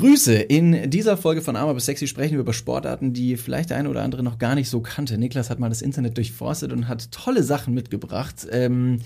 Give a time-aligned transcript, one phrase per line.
[0.00, 0.34] Grüße.
[0.34, 3.90] In dieser Folge von Armer bis Sexy sprechen wir über Sportarten, die vielleicht der eine
[3.90, 5.18] oder andere noch gar nicht so kannte.
[5.18, 8.46] Niklas hat mal das Internet durchforstet und hat tolle Sachen mitgebracht.
[8.50, 9.00] Ähm,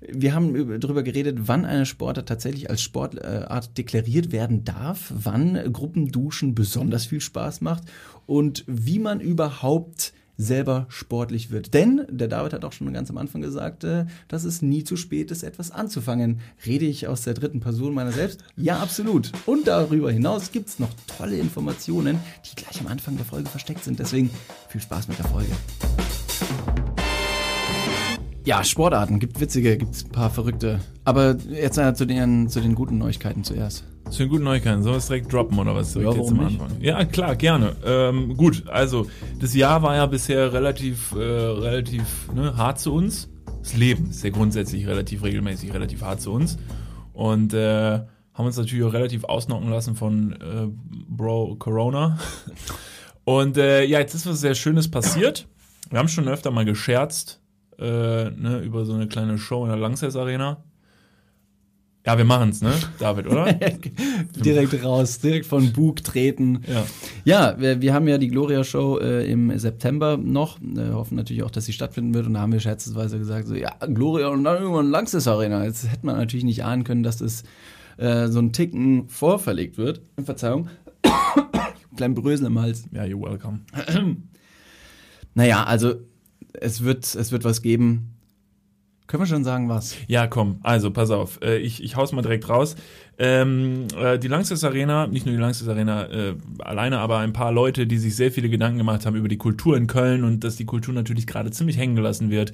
[0.00, 6.54] wir haben darüber geredet, wann eine Sportart tatsächlich als Sportart deklariert werden darf, wann Gruppenduschen
[6.54, 7.82] besonders viel Spaß macht
[8.26, 11.74] und wie man überhaupt selber sportlich wird.
[11.74, 14.96] Denn der David hat auch schon ganz am Anfang gesagt, äh, dass es nie zu
[14.96, 16.40] spät ist, etwas anzufangen.
[16.64, 18.44] Rede ich aus der dritten Person meiner selbst?
[18.56, 19.32] Ja, absolut.
[19.46, 22.18] Und darüber hinaus gibt es noch tolle Informationen,
[22.50, 23.98] die gleich am Anfang der Folge versteckt sind.
[23.98, 24.30] Deswegen
[24.68, 25.52] viel Spaß mit der Folge.
[28.44, 30.80] Ja, Sportarten, gibt witzige, gibt ein paar verrückte.
[31.04, 33.84] Aber jetzt äh, zu, den, zu den guten Neuigkeiten zuerst.
[34.10, 34.82] Den guten Neuigkeiten.
[34.82, 35.94] Sollen wir es direkt droppen oder was?
[35.94, 36.60] Ja, jetzt am nicht?
[36.60, 36.80] Anfang?
[36.80, 37.76] Ja, klar, gerne.
[37.84, 39.06] Ähm, gut, also
[39.40, 43.28] das Jahr war ja bisher relativ, äh, relativ ne, hart zu uns.
[43.60, 46.56] Das Leben ist ja grundsätzlich relativ regelmäßig, relativ hart zu uns.
[47.12, 48.00] Und äh,
[48.34, 50.68] haben uns natürlich auch relativ ausnocken lassen von äh,
[51.08, 52.18] Bro Corona.
[53.24, 55.48] Und äh, ja, jetzt ist was sehr Schönes passiert.
[55.90, 57.40] Wir haben schon öfter mal gescherzt
[57.78, 60.62] äh, ne, über so eine kleine Show in der Langsess Arena.
[62.06, 63.52] Ja, wir machen's, ne, David, oder?
[64.36, 66.60] direkt raus, direkt von Bug treten.
[66.68, 66.86] ja.
[67.24, 70.60] Ja, wir, wir haben ja die Gloria-Show äh, im September noch.
[70.60, 72.28] Äh, hoffen natürlich auch, dass sie stattfinden wird.
[72.28, 75.64] Und da haben wir scherzesweise gesagt, so, ja, Gloria und dann irgendwann Langsys Arena.
[75.64, 77.42] Jetzt hätte man natürlich nicht ahnen können, dass das
[77.96, 80.00] äh, so ein Ticken vorverlegt wird.
[80.24, 80.68] Verzeihung.
[81.96, 82.84] Klein Brösel im Hals.
[82.92, 83.60] Ja, you're welcome.
[85.34, 85.96] Naja, also
[86.54, 88.15] es wird, es wird was geben.
[89.06, 89.94] Können wir schon sagen, was?
[90.08, 92.74] Ja, komm, also pass auf, äh, ich, ich hau's mal direkt raus.
[93.18, 97.52] Ähm, äh, die Langsys Arena, nicht nur die Langsys Arena äh, alleine, aber ein paar
[97.52, 100.56] Leute, die sich sehr viele Gedanken gemacht haben über die Kultur in Köln und dass
[100.56, 102.50] die Kultur natürlich gerade ziemlich hängen gelassen wird.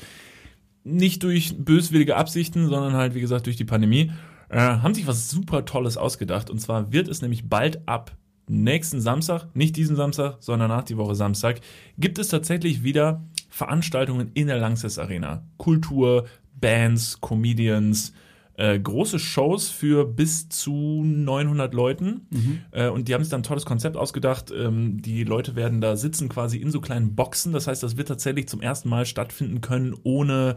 [0.84, 4.12] Nicht durch böswillige Absichten, sondern halt, wie gesagt, durch die Pandemie,
[4.50, 6.50] äh, haben sich was super Tolles ausgedacht.
[6.50, 8.12] Und zwar wird es nämlich bald ab
[8.46, 11.60] nächsten Samstag, nicht diesen Samstag, sondern nach die Woche Samstag,
[11.96, 15.44] gibt es tatsächlich wieder Veranstaltungen in der Langsess Arena.
[15.56, 18.12] Kultur, Bands, Comedians,
[18.54, 22.26] äh, große Shows für bis zu 900 Leuten.
[22.70, 24.52] Äh, und die haben sich dann ein tolles Konzept ausgedacht.
[24.56, 27.52] Ähm, die Leute werden da sitzen quasi in so kleinen Boxen.
[27.52, 30.56] Das heißt, das wird tatsächlich zum ersten Mal stattfinden können ohne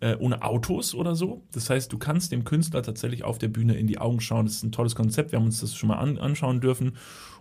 [0.00, 1.42] äh, ohne Autos oder so.
[1.52, 4.46] Das heißt, du kannst dem Künstler tatsächlich auf der Bühne in die Augen schauen.
[4.46, 5.32] Das ist ein tolles Konzept.
[5.32, 6.96] Wir haben uns das schon mal an, anschauen dürfen.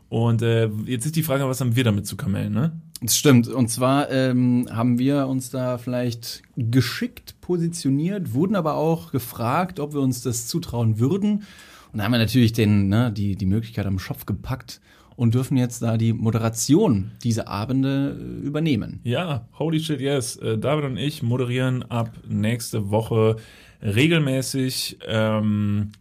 [0.09, 2.81] Und äh, jetzt ist die Frage, was haben wir damit zu kamellen, ne?
[3.01, 3.47] Das stimmt.
[3.47, 9.93] Und zwar ähm, haben wir uns da vielleicht geschickt positioniert, wurden aber auch gefragt, ob
[9.93, 11.43] wir uns das zutrauen würden.
[11.91, 14.81] Und da haben wir natürlich den, ne, die, die Möglichkeit am Schopf gepackt
[15.15, 18.99] und dürfen jetzt da die Moderation dieser Abende äh, übernehmen.
[19.03, 20.35] Ja, holy shit, yes.
[20.37, 23.37] Äh, David und ich moderieren ab nächste Woche
[23.81, 25.91] regelmäßig ähm,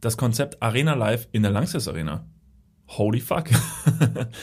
[0.00, 2.24] das Konzept Arena Live in der Langsess Arena.
[2.88, 3.44] Holy fuck.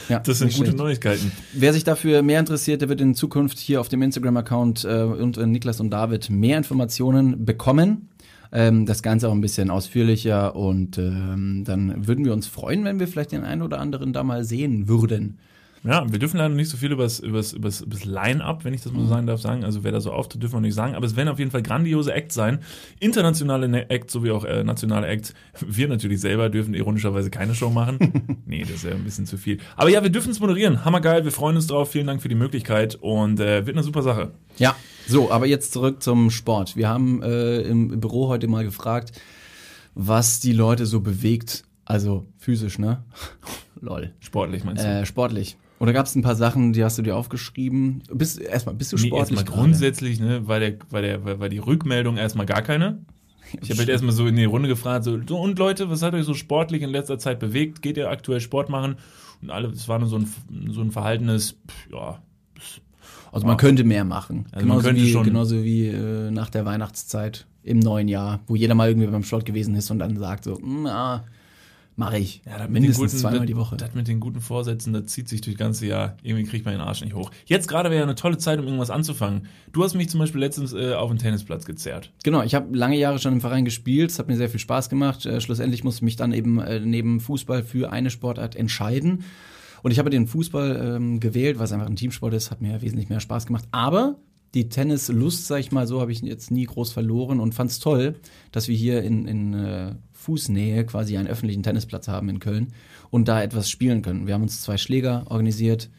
[0.10, 0.78] Ja, das sind gute schlecht.
[0.78, 1.32] Neuigkeiten.
[1.54, 5.38] Wer sich dafür mehr interessiert, der wird in Zukunft hier auf dem Instagram-Account äh, und
[5.38, 8.10] äh, Niklas und David mehr Informationen bekommen.
[8.52, 13.00] Ähm, das Ganze auch ein bisschen ausführlicher und ähm, dann würden wir uns freuen, wenn
[13.00, 15.40] wir vielleicht den einen oder anderen da mal sehen würden.
[15.86, 18.06] Ja, wir dürfen leider nicht so viel über das, über das, über das, über das
[18.06, 19.66] Line-Up, wenn ich das mal so sagen darf, sagen.
[19.66, 20.96] Also wer da so auftritt, dürfen wir nicht sagen.
[20.96, 22.60] Aber es werden auf jeden Fall grandiose Acts sein.
[23.02, 25.34] Internationale Ne- Acts sowie auch äh, nationale Acts.
[25.60, 27.98] Wir natürlich selber dürfen ironischerweise keine Show machen.
[28.46, 29.60] nee, das ist ja ein bisschen zu viel.
[29.76, 30.86] Aber ja, wir dürfen es moderieren.
[30.86, 31.92] Hammergeil, wir freuen uns drauf.
[31.92, 34.32] Vielen Dank für die Möglichkeit und äh, wird eine super Sache.
[34.58, 36.78] Ja, so, aber jetzt zurück zum Sport.
[36.78, 39.12] Wir haben äh, im Büro heute mal gefragt,
[39.96, 41.64] was die Leute so bewegt.
[41.86, 43.04] Also physisch, ne?
[43.82, 44.14] Lol.
[44.22, 44.88] Sportlich meinst du?
[44.88, 45.58] Äh, sportlich.
[45.84, 48.04] Oder gab es ein paar Sachen, die hast du dir aufgeschrieben?
[48.14, 49.38] Bist, erstmal, bist du Nee, sportlich?
[49.38, 53.00] erstmal grundsätzlich, ne, war, der, war, der, war die Rückmeldung erstmal gar keine.
[53.62, 56.14] Ich habe halt erstmal so in die Runde gefragt, so, so, und Leute, was hat
[56.14, 57.82] euch so sportlich in letzter Zeit bewegt?
[57.82, 58.96] Geht ihr aktuell Sport machen?
[59.42, 60.28] Und alle, es war nur so ein,
[60.70, 62.20] so ein verhaltenes, pff, ja,
[63.34, 64.46] Also man könnte mehr machen.
[64.54, 68.40] Also man genauso, könnte wie, schon- genauso wie äh, nach der Weihnachtszeit im neuen Jahr,
[68.48, 71.26] wo jeder mal irgendwie beim Sport gewesen ist und dann sagt so, "Mm, ja,
[71.96, 72.42] mache ich.
[72.46, 73.78] Ja, Mindestens guten, zweimal das, die Woche.
[73.78, 76.18] Das mit den guten Vorsätzen, das zieht sich durch das ganze Jahr.
[76.24, 77.32] Irgendwie kriegt man den Arsch nicht hoch.
[77.46, 79.48] Jetzt gerade wäre ja eine tolle Zeit, um irgendwas anzufangen.
[79.72, 82.12] Du hast mich zum Beispiel letztens äh, auf den Tennisplatz gezerrt.
[82.24, 84.90] Genau, ich habe lange Jahre schon im Verein gespielt, es hat mir sehr viel Spaß
[84.90, 85.26] gemacht.
[85.26, 89.24] Äh, schlussendlich musste ich mich dann eben äh, neben Fußball für eine Sportart entscheiden.
[89.84, 92.82] Und ich habe den Fußball ähm, gewählt, weil es einfach ein Teamsport ist, hat mir
[92.82, 93.66] wesentlich mehr Spaß gemacht.
[93.72, 94.16] Aber
[94.54, 97.80] die Tennislust, sag ich mal so, habe ich jetzt nie groß verloren und fand es
[97.80, 98.16] toll,
[98.52, 102.68] dass wir hier in, in äh, Fußnähe quasi einen öffentlichen Tennisplatz haben in Köln
[103.10, 104.26] und da etwas spielen können.
[104.26, 105.90] Wir haben uns zwei Schläger organisiert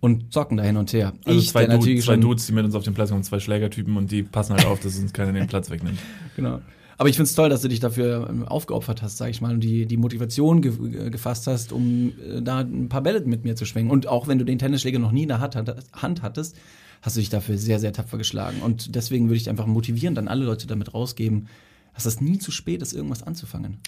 [0.00, 1.12] und zocken da hin und her.
[1.24, 3.96] Also ich, zwei, Dudes, zwei Dudes, die mit uns auf den Platz kommen, zwei Schlägertypen
[3.96, 5.98] und die passen halt auf, dass uns keiner den Platz wegnimmt.
[6.36, 6.60] Genau.
[6.98, 9.52] Aber ich finde es toll, dass du dich dafür ähm, aufgeopfert hast, sag ich mal,
[9.52, 13.54] und die, die Motivation ge gefasst hast, um äh, da ein paar Bälle mit mir
[13.56, 13.90] zu schwingen.
[13.90, 16.56] Und auch wenn du den Tennisschläger noch nie in der Hand hattest,
[17.02, 18.60] hast du dich dafür sehr, sehr tapfer geschlagen.
[18.62, 21.48] Und deswegen würde ich einfach motivieren, dann alle Leute damit rausgeben,
[21.96, 23.78] dass es nie zu spät ist, irgendwas anzufangen.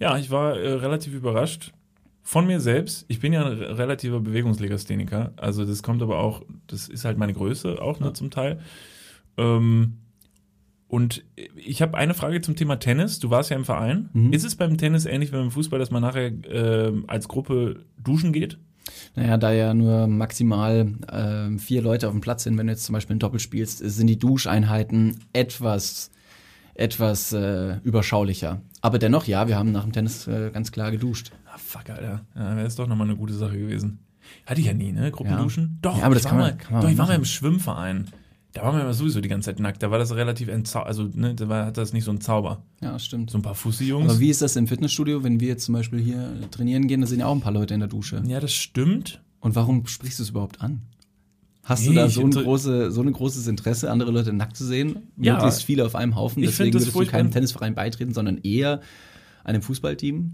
[0.00, 1.72] Ja, ich war äh, relativ überrascht
[2.22, 3.04] von mir selbst.
[3.08, 5.32] Ich bin ja ein relativer Bewegungslegastheniker.
[5.36, 8.60] Also das kommt aber auch, das ist halt meine Größe auch ne, zum Teil.
[9.36, 9.98] Ähm,
[10.88, 11.24] und
[11.54, 13.18] ich habe eine Frage zum Thema Tennis.
[13.18, 14.08] Du warst ja im Verein.
[14.14, 14.32] Mhm.
[14.32, 18.32] Ist es beim Tennis ähnlich wie beim Fußball, dass man nachher äh, als Gruppe duschen
[18.32, 18.58] geht?
[19.14, 22.84] Naja, da ja nur maximal äh, vier Leute auf dem Platz sind, wenn du jetzt
[22.84, 26.10] zum Beispiel ein Doppel spielst, sind die Duscheinheiten etwas,
[26.78, 28.62] etwas äh, überschaulicher.
[28.80, 31.32] Aber dennoch, ja, wir haben nach dem Tennis äh, ganz klar geduscht.
[31.52, 32.24] Ah, fuck, Alter.
[32.34, 33.98] Ja, wäre es doch nochmal eine gute Sache gewesen.
[34.46, 35.10] Hatte ich ja nie, ne?
[35.10, 35.64] Gruppenduschen?
[35.64, 35.90] Ja.
[35.90, 38.06] Doch, ja, aber das kann man, mal, kann man doch, ich war mal im Schwimmverein.
[38.52, 39.82] Da war man ja sowieso die ganze Zeit nackt.
[39.82, 42.62] Da war das relativ entzau also ne, da war, hat das nicht so ein Zauber.
[42.80, 43.30] Ja, stimmt.
[43.30, 44.10] So ein paar Fussi-Jungs.
[44.10, 47.06] Aber wie ist das im Fitnessstudio, wenn wir jetzt zum Beispiel hier trainieren gehen, da
[47.06, 48.22] sind ja auch ein paar Leute in der Dusche.
[48.26, 49.20] Ja, das stimmt.
[49.40, 50.82] Und warum sprichst du es überhaupt an?
[51.68, 54.64] Hast nee, du da so, ein große, so ein großes Interesse, andere Leute nackt zu
[54.64, 55.10] sehen?
[55.18, 56.42] Ja, Möglichst viele auf einem Haufen.
[56.42, 58.80] Deswegen würdest du keinem Tennisverein beitreten, sondern eher
[59.44, 60.32] einem Fußballteam?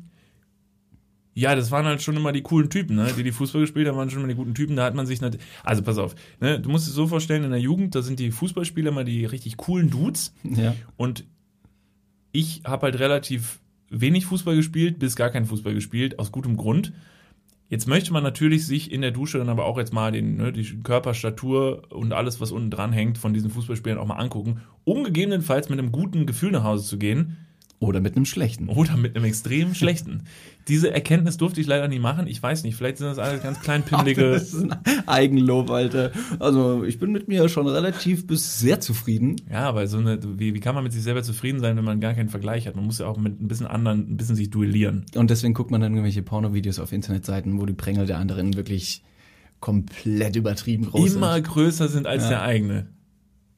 [1.35, 3.13] Ja, das waren halt schon immer die coolen Typen, ne?
[3.19, 4.77] die die Fußball gespielt haben, waren schon immer die guten Typen.
[4.77, 5.39] Da hat man sich nicht.
[5.65, 6.61] Also pass auf, ne?
[6.61, 9.57] du musst es so vorstellen: In der Jugend, da sind die Fußballspieler immer die richtig
[9.57, 10.33] coolen Dudes.
[10.45, 10.77] Ja.
[10.97, 11.25] Und
[12.31, 13.59] ich habe halt relativ
[13.91, 16.93] wenig Fußball gespielt, bis gar kein Fußball gespielt, aus gutem Grund.
[17.75, 20.53] Jetzt möchte man natürlich sich in der Dusche dann aber auch jetzt mal den, ne,
[20.53, 25.03] die Körperstatur und alles, was unten dran hängt, von diesen Fußballspielern auch mal angucken, um
[25.03, 27.37] gegebenenfalls mit einem guten Gefühl nach Hause zu gehen.
[27.81, 28.69] Oder mit einem schlechten.
[28.69, 30.23] Oder mit einem extrem schlechten.
[30.69, 32.27] Diese Erkenntnis durfte ich leider nie machen.
[32.27, 34.31] Ich weiß nicht, vielleicht sind das alles ganz klein pimmelige.
[34.33, 36.13] das ist ein Eigenlob, Alter.
[36.39, 39.37] Also ich bin mit mir schon relativ bis sehr zufrieden.
[39.51, 42.01] Ja, aber so eine, wie, wie kann man mit sich selber zufrieden sein, wenn man
[42.01, 42.77] gar keinen Vergleich hat?
[42.77, 45.05] Man muss ja auch mit ein bisschen anderen, ein bisschen sich duellieren.
[45.15, 49.03] Und deswegen guckt man dann irgendwelche Porno-Videos auf Internetseiten, wo die Prängel der anderen wirklich
[49.61, 51.47] komplett übertrieben groß Immer sind.
[51.47, 52.29] größer sind als ja.
[52.31, 52.87] der eigene.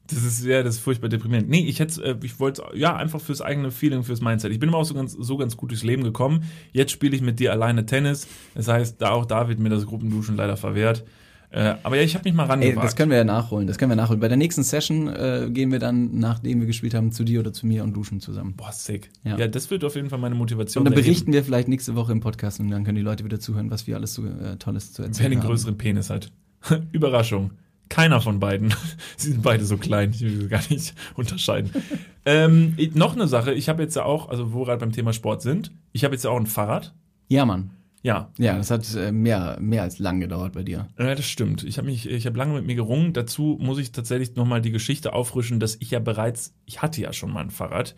[0.08, 1.49] Das ist ja, das ist furchtbar deprimierend.
[1.49, 4.53] Nee, ich hätte, äh, ich wollte, ja, einfach fürs eigene Feeling, fürs Mindset.
[4.53, 6.44] Ich bin immer auch so ganz, so ganz gut durchs Leben gekommen.
[6.73, 8.26] Jetzt spiele ich mit dir alleine Tennis.
[8.55, 11.05] Das heißt, da auch da wird mir das Gruppenduschen leider verwehrt.
[11.50, 12.76] Äh, aber ja, ich habe mich mal rangewagt.
[12.76, 13.67] Ey, das können wir ja nachholen.
[13.67, 14.20] Das können wir nachholen.
[14.20, 17.53] Bei der nächsten Session äh, gehen wir dann, nachdem wir gespielt haben, zu dir oder
[17.53, 18.55] zu mir und duschen zusammen.
[18.56, 19.11] Boah, sick.
[19.25, 20.82] Ja, ja das wird auf jeden Fall meine Motivation.
[20.82, 23.41] Und dann berichten wir vielleicht nächste Woche im Podcast und dann können die Leute wieder
[23.41, 25.32] zuhören, was wir alles so äh, Tolles zu erzählen haben.
[25.32, 26.31] Wer den größeren Penis hat.
[26.93, 27.53] Überraschung.
[27.88, 28.75] Keiner von beiden.
[29.17, 31.71] Sie sind beide so klein, ich will gar nicht unterscheiden.
[32.25, 35.12] ähm, noch eine Sache, ich habe jetzt ja auch, also wo wir gerade beim Thema
[35.12, 36.94] Sport sind, ich habe jetzt ja auch ein Fahrrad.
[37.29, 37.71] Ja, Mann.
[38.03, 38.31] Ja.
[38.38, 40.87] Ja, das hat äh, mehr, mehr als lang gedauert bei dir.
[40.97, 41.65] Ja, das stimmt.
[41.65, 43.12] Ich habe mich, ich habe lange mit mir gerungen.
[43.12, 47.12] Dazu muss ich tatsächlich nochmal die Geschichte auffrischen, dass ich ja bereits, ich hatte ja
[47.12, 47.97] schon mal ein Fahrrad.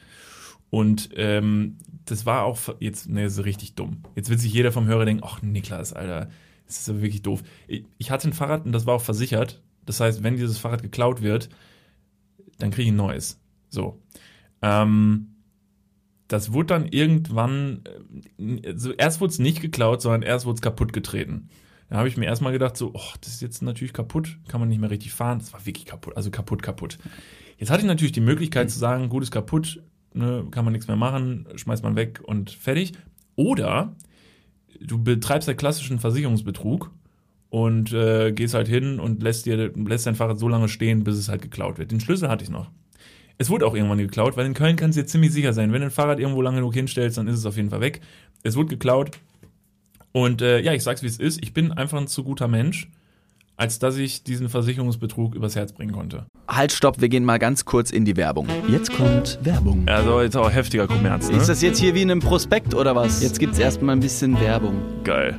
[0.70, 1.76] Und ähm,
[2.06, 4.02] das war auch jetzt, ne, ist richtig dumm.
[4.14, 6.30] Jetzt wird sich jeder vom Hörer denken, ach Niklas, Alter,
[6.66, 7.42] das ist aber wirklich doof.
[7.66, 9.62] Ich, ich hatte ein Fahrrad und das war auch versichert.
[9.88, 11.48] Das heißt, wenn dieses Fahrrad geklaut wird,
[12.58, 13.40] dann kriege ich ein neues.
[13.70, 14.02] So.
[14.60, 15.34] Ähm,
[16.28, 17.84] das wurde dann irgendwann,
[18.66, 21.48] also erst wurde es nicht geklaut, sondern erst wurde es kaputt getreten.
[21.88, 24.68] Da habe ich mir erstmal gedacht, so, oh, das ist jetzt natürlich kaputt, kann man
[24.68, 25.38] nicht mehr richtig fahren.
[25.38, 26.98] Das war wirklich kaputt, also kaputt, kaputt.
[27.56, 29.82] Jetzt hatte ich natürlich die Möglichkeit zu sagen, gut ist kaputt,
[30.12, 32.92] ne, kann man nichts mehr machen, schmeißt man weg und fertig.
[33.36, 33.96] Oder
[34.80, 36.90] du betreibst ja klassischen Versicherungsbetrug
[37.50, 41.16] und äh, gehst halt hin und lässt dir lässt dein Fahrrad so lange stehen, bis
[41.16, 41.90] es halt geklaut wird.
[41.90, 42.70] Den Schlüssel hatte ich noch.
[43.38, 45.80] Es wurde auch irgendwann geklaut, weil in Köln kannst du dir ziemlich sicher sein, wenn
[45.80, 48.00] du ein Fahrrad irgendwo lange genug hinstellst, dann ist es auf jeden Fall weg.
[48.42, 49.12] Es wurde geklaut.
[50.12, 52.90] Und äh, ja, ich sag's wie es ist, ich bin einfach ein zu guter Mensch,
[53.56, 56.26] als dass ich diesen Versicherungsbetrug übers Herz bringen konnte.
[56.48, 58.48] Halt, stopp, wir gehen mal ganz kurz in die Werbung.
[58.68, 59.86] Jetzt kommt Werbung.
[59.86, 61.36] Also jetzt auch heftiger Kommerz, ne?
[61.36, 63.22] Ist das jetzt hier wie in einem Prospekt oder was?
[63.22, 64.80] Jetzt gibt's erstmal ein bisschen Werbung.
[65.04, 65.38] Geil.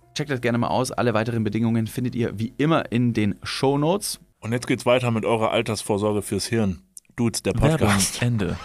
[0.13, 0.91] Checkt das gerne mal aus.
[0.91, 4.19] Alle weiteren Bedingungen findet ihr wie immer in den Show Notes.
[4.39, 6.81] Und jetzt geht's weiter mit eurer Altersvorsorge fürs Hirn.
[7.15, 8.21] Dudes, der Podcast.
[8.21, 8.57] Ende.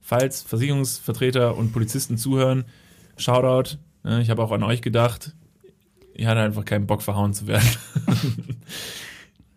[0.00, 2.64] Falls Versicherungsvertreter und Polizisten zuhören,
[3.16, 3.78] Shoutout.
[4.04, 5.34] Ne, Ich habe auch an euch gedacht.
[6.14, 7.66] Ihr hattet einfach keinen Bock, verhauen zu werden.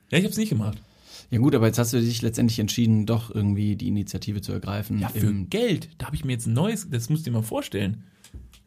[0.10, 0.82] ja, ich habe es nicht gemacht.
[1.30, 5.00] Ja gut, aber jetzt hast du dich letztendlich entschieden, doch irgendwie die Initiative zu ergreifen.
[5.00, 5.90] Ja, für Geld.
[5.98, 8.04] Da habe ich mir jetzt ein neues, das musst du dir mal vorstellen.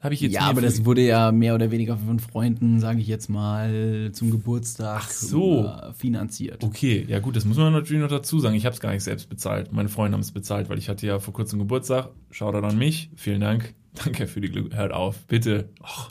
[0.01, 3.09] Habe ich jetzt ja aber das wurde ja mehr oder weniger von Freunden, sage ich
[3.09, 5.65] jetzt mal, zum Geburtstag Ach so.
[5.67, 6.63] äh, finanziert.
[6.63, 8.55] Okay, ja gut, das muss man natürlich noch dazu sagen.
[8.55, 9.73] Ich habe es gar nicht selbst bezahlt.
[9.73, 12.11] Meine Freunde haben es bezahlt, weil ich hatte ja vor kurzem Geburtstag.
[12.31, 13.11] Shoutout an mich.
[13.17, 13.75] Vielen Dank.
[14.05, 14.73] Danke für die Glück.
[14.77, 15.69] Hört auf, bitte.
[15.83, 16.11] Och,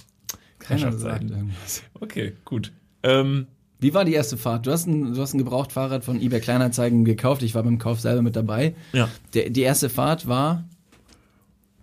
[0.59, 1.83] Keiner sagt irgendwas.
[2.01, 2.73] Okay, gut.
[3.03, 3.47] Ähm,
[3.79, 4.67] Wie war die erste Fahrt?
[4.67, 7.41] Du hast ein, du hast ein Gebrauchtfahrrad von eBay Kleinanzeigen gekauft.
[7.41, 8.75] Ich war beim Kauf selber mit dabei.
[8.91, 9.07] ja.
[9.33, 10.65] Der, die erste Fahrt war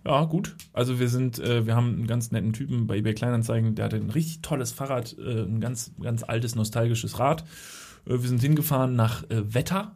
[0.05, 0.55] Ja, gut.
[0.71, 3.95] Also wir sind, äh, wir haben einen ganz netten Typen bei eBay Kleinanzeigen, der hatte
[3.95, 7.43] ein richtig tolles Fahrrad, äh, ein ganz, ganz altes, nostalgisches Rad.
[8.05, 9.95] Äh, wir sind hingefahren nach äh, Wetter.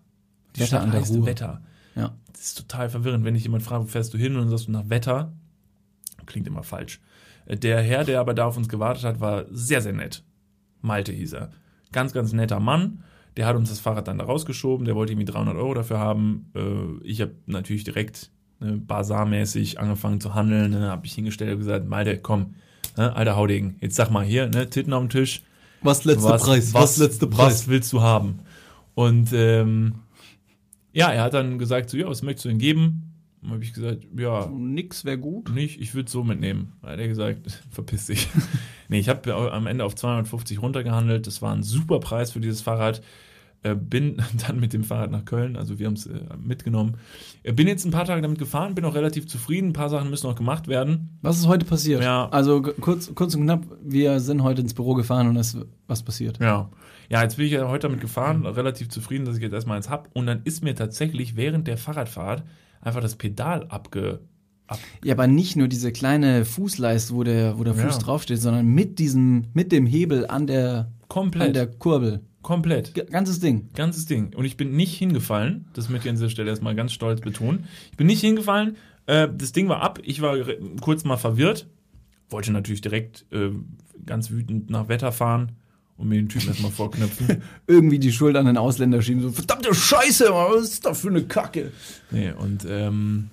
[0.56, 1.26] Die Wetter Stadt an der heißt Ruhr.
[1.28, 1.62] Wetter.
[1.96, 2.16] Ja.
[2.34, 4.68] Das ist total verwirrend, wenn ich jemand frage, wo fährst du hin und dann sagst
[4.68, 5.32] du nach Wetter.
[6.26, 7.00] Klingt immer falsch.
[7.46, 10.24] Äh, Der Herr, der aber da auf uns gewartet hat, war sehr, sehr nett.
[10.82, 11.52] Malte hieß er.
[11.92, 13.04] Ganz, ganz netter Mann.
[13.38, 14.86] Der hat uns das Fahrrad dann da rausgeschoben.
[14.86, 16.52] Der wollte irgendwie 300 Euro dafür haben.
[16.56, 20.72] Äh, Ich habe natürlich direkt ne, basarmäßig angefangen zu handeln.
[20.72, 22.56] Ne, habe ich hingestellt und gesagt, Malte, komm,
[22.98, 25.44] ne, alter Haudegen, jetzt sag mal hier, ne, Titten auf dem Tisch.
[25.82, 28.40] Was letzter was, Was, was willst du haben?
[28.96, 29.96] Und ähm,
[30.92, 33.10] ja, er hat dann gesagt, so, ja, was möchtest du denn geben?
[33.42, 35.50] Dann habe ich gesagt, ja, Nix wäre gut.
[35.54, 36.74] nicht, ich würde so mitnehmen.
[36.82, 38.28] Da hat er gesagt, verpiss dich.
[38.90, 41.28] nee, ich habe am Ende auf 250 runtergehandelt.
[41.28, 43.02] Das war ein super Preis für dieses Fahrrad.
[43.62, 46.96] Äh, bin dann mit dem Fahrrad nach Köln, also wir haben es äh, mitgenommen.
[47.44, 49.70] Äh, bin jetzt ein paar Tage damit gefahren, bin auch relativ zufrieden.
[49.70, 51.18] Ein paar Sachen müssen noch gemacht werden.
[51.22, 52.02] Was ist heute passiert?
[52.02, 52.30] Ja.
[52.30, 56.04] Also kurz, kurz und knapp, wir sind heute ins Büro gefahren und es ist was
[56.04, 56.40] passiert.
[56.40, 56.70] Ja.
[57.10, 59.90] Ja, jetzt bin ich ja heute damit gefahren, relativ zufrieden, dass ich jetzt erstmal eins
[59.90, 60.10] hab.
[60.16, 62.44] Und dann ist mir tatsächlich während der Fahrradfahrt
[62.82, 64.20] einfach das Pedal abge.
[65.04, 68.02] Ja, aber nicht nur diese kleine Fußleiste, wo der, wo der Fuß Ja.
[68.04, 71.48] draufsteht, sondern mit diesem, mit dem Hebel an der, Komplett.
[71.48, 72.22] an der Kurbel.
[72.42, 72.94] Komplett.
[72.94, 73.70] G ganzes Ding.
[73.76, 74.34] Ganzes Ding.
[74.36, 75.66] Und ich bin nicht hingefallen.
[75.74, 77.66] Das möchte ich an dieser Stelle erstmal ganz stolz betonen.
[77.92, 78.78] Ich bin nicht hingefallen.
[79.06, 80.00] Äh, das Ding war ab.
[80.04, 80.38] Ich war
[80.82, 81.68] kurz mal verwirrt.
[82.30, 83.50] Wollte natürlich direkt äh,
[84.06, 85.54] ganz wütend nach Wetter fahren
[85.98, 87.42] und mir den Typen erstmal vorknöpfen.
[87.68, 91.10] Irgendwie die Schuld an den Ausländer schieben, so, verdammte Scheiße, Mann, was ist das für
[91.10, 91.72] eine Kacke?
[92.12, 93.30] Nee, und ähm,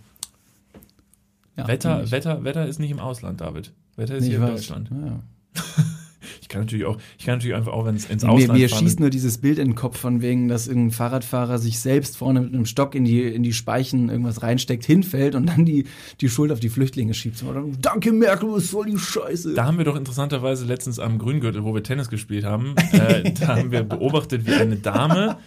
[1.57, 2.11] Ja, Wetter.
[2.11, 3.73] Wetter, Wetter ist nicht im Ausland, David.
[3.97, 4.47] Wetter ist Nee, hier in.
[4.47, 4.91] Deutschland.
[4.91, 5.23] Ja, ja.
[6.41, 8.69] Ich kann natürlich auch, ich kann natürlich einfach auch, wenn es ins Mir, Ausland mir
[8.69, 12.17] fahren, schießt nur dieses Bild in den Kopf von wegen, dass irgendein Fahrradfahrer sich selbst
[12.17, 15.87] vorne mit einem Stock in die, in die Speichen irgendwas reinsteckt, hinfällt und dann die,
[16.21, 17.39] die Schuld auf die Flüchtlinge schiebt.
[17.39, 19.55] So, dann, Danke Merkel, was soll die Scheiße?
[19.55, 23.57] Da haben wir doch interessanterweise letztens am Grüngürtel, wo wir Tennis gespielt haben, äh, da
[23.57, 25.39] haben wir beobachtet, wie eine Dame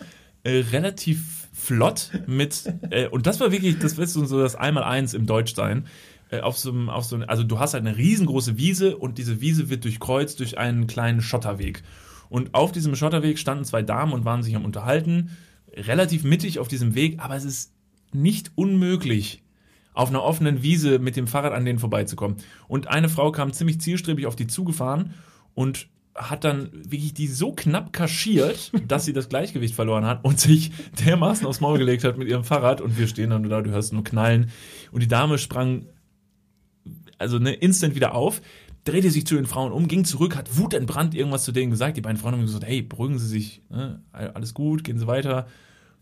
[0.43, 5.25] äh, relativ flott mit, äh, und das war wirklich, das ist so das Einmal-Eins im
[5.25, 5.85] Deutschsein,
[6.41, 9.41] auf so einem, auf so einem, also du hast halt eine riesengroße Wiese und diese
[9.41, 11.83] Wiese wird durchkreuzt durch einen kleinen Schotterweg.
[12.29, 15.31] Und auf diesem Schotterweg standen zwei Damen und waren sich am Unterhalten,
[15.73, 17.73] relativ mittig auf diesem Weg, aber es ist
[18.11, 19.43] nicht unmöglich,
[19.93, 22.37] auf einer offenen Wiese mit dem Fahrrad an denen vorbeizukommen.
[22.67, 25.13] Und eine Frau kam ziemlich zielstrebig auf die zugefahren
[25.55, 30.39] und hat dann wirklich die so knapp kaschiert, dass sie das Gleichgewicht verloren hat und
[30.39, 30.71] sich
[31.05, 33.93] dermaßen aufs Maul gelegt hat mit ihrem Fahrrad und wir stehen dann da, du hörst
[33.93, 34.51] nur knallen
[34.91, 35.85] und die Dame sprang
[37.19, 38.41] also ne, instant wieder auf,
[38.85, 41.97] drehte sich zu den Frauen um, ging zurück, hat wutentbrannt irgendwas zu denen gesagt.
[41.97, 44.01] Die beiden Frauen haben gesagt, hey, beruhigen Sie sich, ne?
[44.11, 45.47] alles gut, gehen Sie weiter.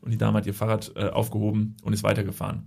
[0.02, 2.64] Und die Dame hat ihr Fahrrad äh, aufgehoben und ist weitergefahren.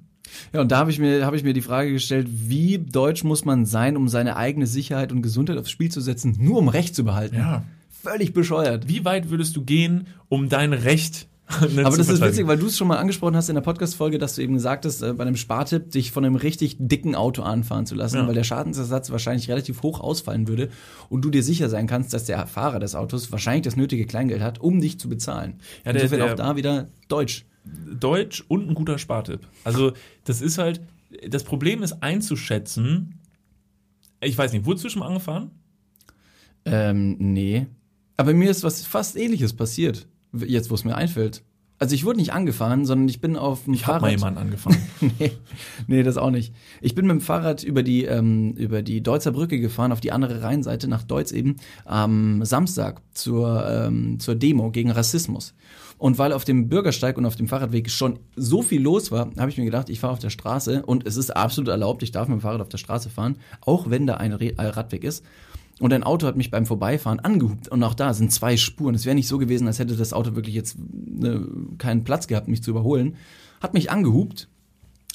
[0.52, 3.44] Ja, und da habe ich, mir habe ich mir die Frage gestellt, wie deutsch muss
[3.44, 6.94] man sein, um seine eigene Sicherheit und Gesundheit aufs Spiel zu setzen, nur um Recht
[6.94, 7.36] zu behalten?
[7.36, 7.64] Ja.
[7.88, 8.88] Völlig bescheuert.
[8.88, 11.28] Wie weit würdest du gehen, um dein Recht
[11.60, 14.36] Aber das ist witzig, weil du es schon mal angesprochen hast in der Podcast-Folge, dass
[14.36, 17.86] du eben gesagt hast, äh, bei einem Spartipp dich von einem richtig dicken Auto anfahren
[17.86, 18.26] zu lassen, Ja.
[18.26, 20.68] weil der Schadensersatz wahrscheinlich relativ hoch ausfallen würde
[21.08, 24.42] und du dir sicher sein kannst, dass der Fahrer des Autos wahrscheinlich das nötige Kleingeld
[24.42, 25.54] hat, um dich zu bezahlen.
[25.84, 27.44] Ja, der- Insofern der- auch da wieder Deutsch.
[27.98, 29.40] Deutsch und ein guter Spartipp.
[29.64, 29.92] Also,
[30.24, 30.80] das ist halt,
[31.28, 33.16] das Problem ist einzuschätzen,
[34.22, 35.50] ich weiß nicht, wurdest du schon mal angefahren?
[36.64, 37.66] Ähm, nee.
[38.16, 41.42] Aber mir ist was fast ähnliches passiert, jetzt wo es mir einfällt.
[41.78, 44.02] Also ich wurde nicht angefahren, sondern ich bin auf dem Ich Fahrrad.
[44.02, 44.76] mal jemanden angefahren.
[45.18, 45.32] nee,
[45.86, 46.54] nee, das auch nicht.
[46.82, 50.12] Ich bin mit dem Fahrrad über die, ähm, über die Deutzer Brücke gefahren, auf die
[50.12, 51.56] andere Rheinseite, nach Deutz eben,
[51.86, 55.54] am Samstag zur, ähm, zur Demo gegen Rassismus.
[55.96, 59.48] Und weil auf dem Bürgersteig und auf dem Fahrradweg schon so viel los war, habe
[59.50, 62.28] ich mir gedacht, ich fahre auf der Straße und es ist absolut erlaubt, ich darf
[62.28, 65.24] mit dem Fahrrad auf der Straße fahren, auch wenn da ein Radweg ist.
[65.80, 67.68] Und ein Auto hat mich beim Vorbeifahren angehupt.
[67.68, 68.94] Und auch da sind zwei Spuren.
[68.94, 71.46] Es wäre nicht so gewesen, als hätte das Auto wirklich jetzt ne,
[71.78, 73.16] keinen Platz gehabt, mich zu überholen.
[73.62, 74.48] Hat mich angehupt,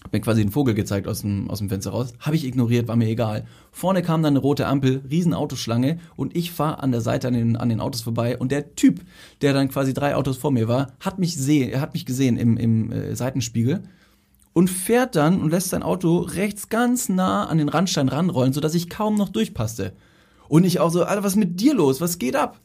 [0.03, 2.13] hab mir quasi den Vogel gezeigt aus dem, aus dem Fenster raus.
[2.19, 3.45] Habe ich ignoriert, war mir egal.
[3.71, 7.35] Vorne kam dann eine rote Ampel, riesen Autoschlange und ich fahre an der Seite an
[7.35, 9.01] den, an den Autos vorbei und der Typ,
[9.41, 12.57] der dann quasi drei Autos vor mir war, hat mich, seh, hat mich gesehen im,
[12.57, 13.83] im äh, Seitenspiegel
[14.53, 18.75] und fährt dann und lässt sein Auto rechts ganz nah an den Randstein ranrollen, sodass
[18.75, 19.93] ich kaum noch durchpasste.
[20.47, 22.01] Und ich auch so, Alter, was ist mit dir los?
[22.01, 22.61] Was geht ab?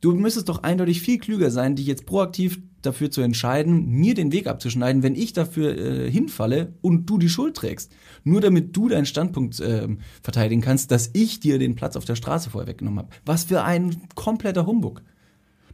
[0.00, 4.30] Du müsstest doch eindeutig viel klüger sein, dich jetzt proaktiv dafür zu entscheiden, mir den
[4.30, 7.92] Weg abzuschneiden, wenn ich dafür äh, hinfalle und du die Schuld trägst.
[8.22, 12.14] Nur damit du deinen Standpunkt ähm, verteidigen kannst, dass ich dir den Platz auf der
[12.14, 13.10] Straße vorher weggenommen habe.
[13.24, 15.02] Was für ein kompletter Humbug.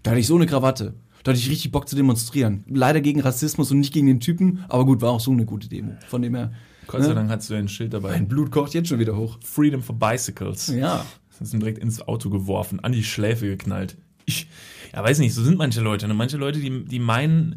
[0.03, 0.95] Da hatte ich so eine Krawatte.
[1.23, 2.65] Da hatte ich richtig Bock zu demonstrieren.
[2.69, 5.69] Leider gegen Rassismus und nicht gegen den Typen, aber gut, war auch so eine gute
[5.69, 5.93] Demo.
[6.09, 6.53] Von dem her,
[6.87, 7.15] Gott sei ne?
[7.15, 8.11] Dank hast du ein Schild dabei.
[8.11, 9.39] mein Blut kocht jetzt schon wieder hoch.
[9.43, 10.69] Freedom for Bicycles.
[10.69, 11.05] Ja.
[11.31, 13.97] Das ist ihm direkt ins Auto geworfen, an die Schläfe geknallt.
[14.25, 14.49] Ich,
[14.93, 16.07] ja, weiß nicht, so sind manche Leute.
[16.07, 16.15] Ne?
[16.15, 17.57] Manche Leute, die, die meinen,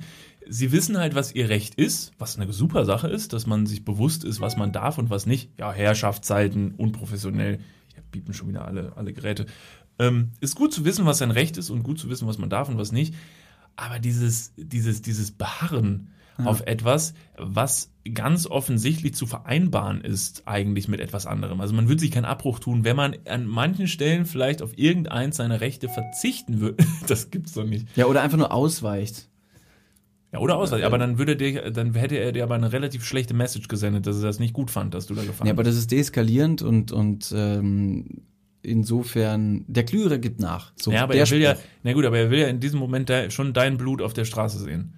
[0.49, 3.85] sie wissen halt, was ihr Recht ist, was eine super Sache ist, dass man sich
[3.85, 5.51] bewusst ist, was man darf und was nicht.
[5.59, 7.59] Ja, Herrschaftszeiten, unprofessionell.
[7.95, 9.45] Ja, bieten schon wieder alle, alle Geräte.
[9.99, 12.49] Ähm, ist gut zu wissen, was sein Recht ist und gut zu wissen, was man
[12.49, 13.13] darf und was nicht.
[13.75, 16.09] Aber dieses, dieses, dieses Beharren
[16.45, 21.61] auf etwas, was ganz offensichtlich zu vereinbaren ist, eigentlich mit etwas anderem.
[21.61, 25.37] Also man würde sich keinen Abbruch tun, wenn man an manchen Stellen vielleicht auf irgendeins
[25.37, 26.83] seiner Rechte verzichten würde.
[27.07, 27.87] Das gibt's doch nicht.
[27.95, 29.29] Ja, oder einfach nur ausweicht.
[30.33, 30.83] Ja, oder ausweichen.
[30.83, 34.17] Aber dann würde der, dann hätte er dir aber eine relativ schlechte Message gesendet, dass
[34.17, 36.91] er das nicht gut fand, dass du da gefahren Ja, aber das ist deeskalierend und,
[36.91, 38.23] und ähm,
[38.61, 40.73] insofern, der Klügere gibt nach.
[40.75, 41.65] So, ja, aber er will ja, Spruch.
[41.83, 44.25] na gut, aber er will ja in diesem Moment da schon dein Blut auf der
[44.25, 44.93] Straße sehen.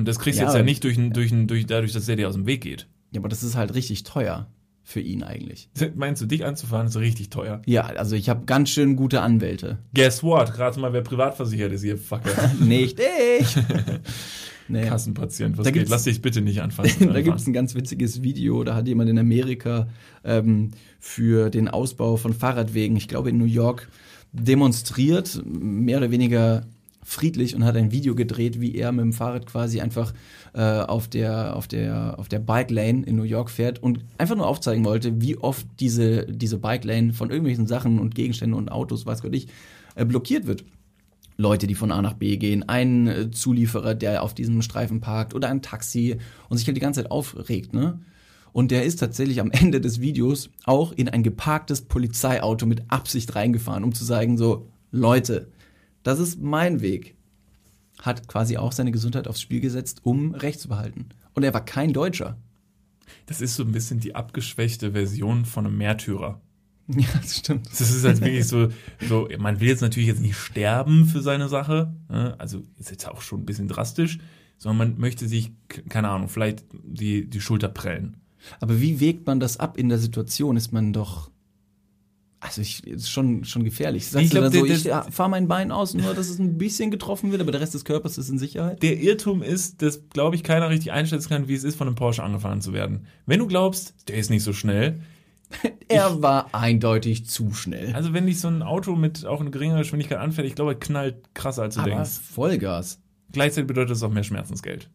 [0.00, 2.08] Und das kriegst du Ja, jetzt ja nicht durch, ein- durch, ein- durch, dadurch, dass
[2.08, 2.86] er dir aus dem Weg geht.
[3.12, 4.46] Ja, aber das ist halt richtig teuer
[4.82, 5.68] für ihn eigentlich.
[5.94, 7.60] Meinst du, dich anzufahren, ist richtig teuer.
[7.66, 9.78] Ja, also ich habe ganz schön gute Anwälte.
[9.94, 10.54] Guess what?
[10.54, 12.30] Gerade mal, wer privat versichert ist, ihr Fucker.
[12.60, 12.98] Nicht
[13.38, 13.56] ich.
[14.68, 14.86] nee.
[14.86, 15.88] Kassenpatient, was Da geht?
[15.90, 17.12] Lass dich bitte nicht anfassen.
[17.12, 19.86] Da gibt es ein ganz witziges Video, da hat jemand in Amerika
[20.24, 23.88] ähm, für den Ausbau von Fahrradwegen, ich glaube in New York,
[24.32, 26.62] demonstriert, mehr oder weniger
[27.10, 30.14] friedlich und hat ein Video gedreht, wie er mit dem Fahrrad quasi einfach
[30.54, 34.36] äh, auf der auf der auf der Bike Lane in New York fährt und einfach
[34.36, 38.70] nur aufzeigen wollte, wie oft diese diese Bike Lane von irgendwelchen Sachen und Gegenständen und
[38.70, 39.48] Autos, weiß Gott ich,
[39.96, 40.64] äh, blockiert wird.
[41.36, 45.34] Leute, die von A nach B gehen, ein äh, Zulieferer, der auf diesem Streifen parkt
[45.34, 46.16] oder ein Taxi
[46.48, 48.00] und sich halt die ganze Zeit aufregt, ne?
[48.52, 53.34] Und der ist tatsächlich am Ende des Videos auch in ein geparktes Polizeiauto mit Absicht
[53.34, 55.48] reingefahren, um zu sagen, so, Leute,
[56.02, 57.16] das ist mein Weg.
[58.00, 61.10] Hat quasi auch seine Gesundheit aufs Spiel gesetzt, um Recht zu behalten.
[61.34, 62.38] Und er war kein Deutscher.
[63.26, 66.40] Das ist so ein bisschen die abgeschwächte Version von einem Märtyrer.
[66.96, 67.68] Ja, das stimmt.
[67.70, 68.68] Das ist halt wirklich so,
[69.08, 72.34] so, man will jetzt natürlich jetzt nicht sterben für seine Sache, ne?
[72.38, 74.18] also ist jetzt auch schon ein bisschen drastisch,
[74.58, 75.52] sondern man möchte sich,
[75.88, 78.16] keine Ahnung, vielleicht die, die Schulter prellen.
[78.58, 80.56] Aber wie wägt man das ab in der Situation?
[80.56, 81.30] Ist man doch.
[82.40, 84.06] Also ich ist schon schon gefährlich.
[84.08, 86.38] Sagst Ich du glaub, dann so, ich ja, fahr mein Bein aus, nur dass es
[86.38, 88.82] ein bisschen getroffen wird, aber der Rest des Körpers ist in Sicherheit.
[88.82, 91.96] Der Irrtum ist, dass, glaube ich, keiner richtig einschätzen kann, wie es ist, von einem
[91.96, 93.06] Porsche angefahren zu werden.
[93.26, 95.00] Wenn du glaubst, der ist nicht so schnell,
[95.88, 97.92] Er war eindeutig zu schnell.
[97.94, 100.78] also wenn dich so ein Auto mit auch eine geringere Geschwindigkeit anfährt, ich glaube, er
[100.78, 102.20] knallt krasser, als du aber denkst.
[102.32, 103.00] Vollgas.
[103.32, 104.88] Gleichzeitig bedeutet das auch mehr Schmerzensgeld.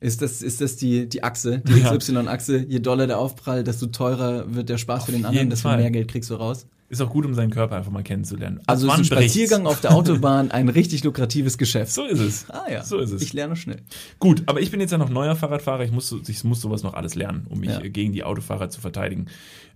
[0.00, 1.82] Ist das, ist das die, die Achse, die.
[1.82, 2.64] XY-Achse?
[2.66, 5.78] Je doller der Aufprall, desto teurer wird der Spaß für den anderen, desto Fall.
[5.78, 6.66] mehr Geld kriegst du raus.
[6.88, 8.60] Ist auch gut, um seinen Körper einfach mal kennenzulernen.
[8.66, 9.34] Also ist ein bricht's?
[9.34, 11.92] Spaziergang auf der Autobahn ein richtig lukratives Geschäft.
[11.92, 12.50] So ist es.
[12.50, 13.22] Ah ja, So ist es.
[13.22, 13.82] Ich lerne schnell.
[14.18, 15.84] Gut, aber ich bin jetzt ja noch neuer Fahrradfahrer.
[15.84, 17.78] Ich muss, ich muss sowas noch alles lernen, um mich Ja.
[17.80, 19.26] gegen die Autofahrer zu verteidigen.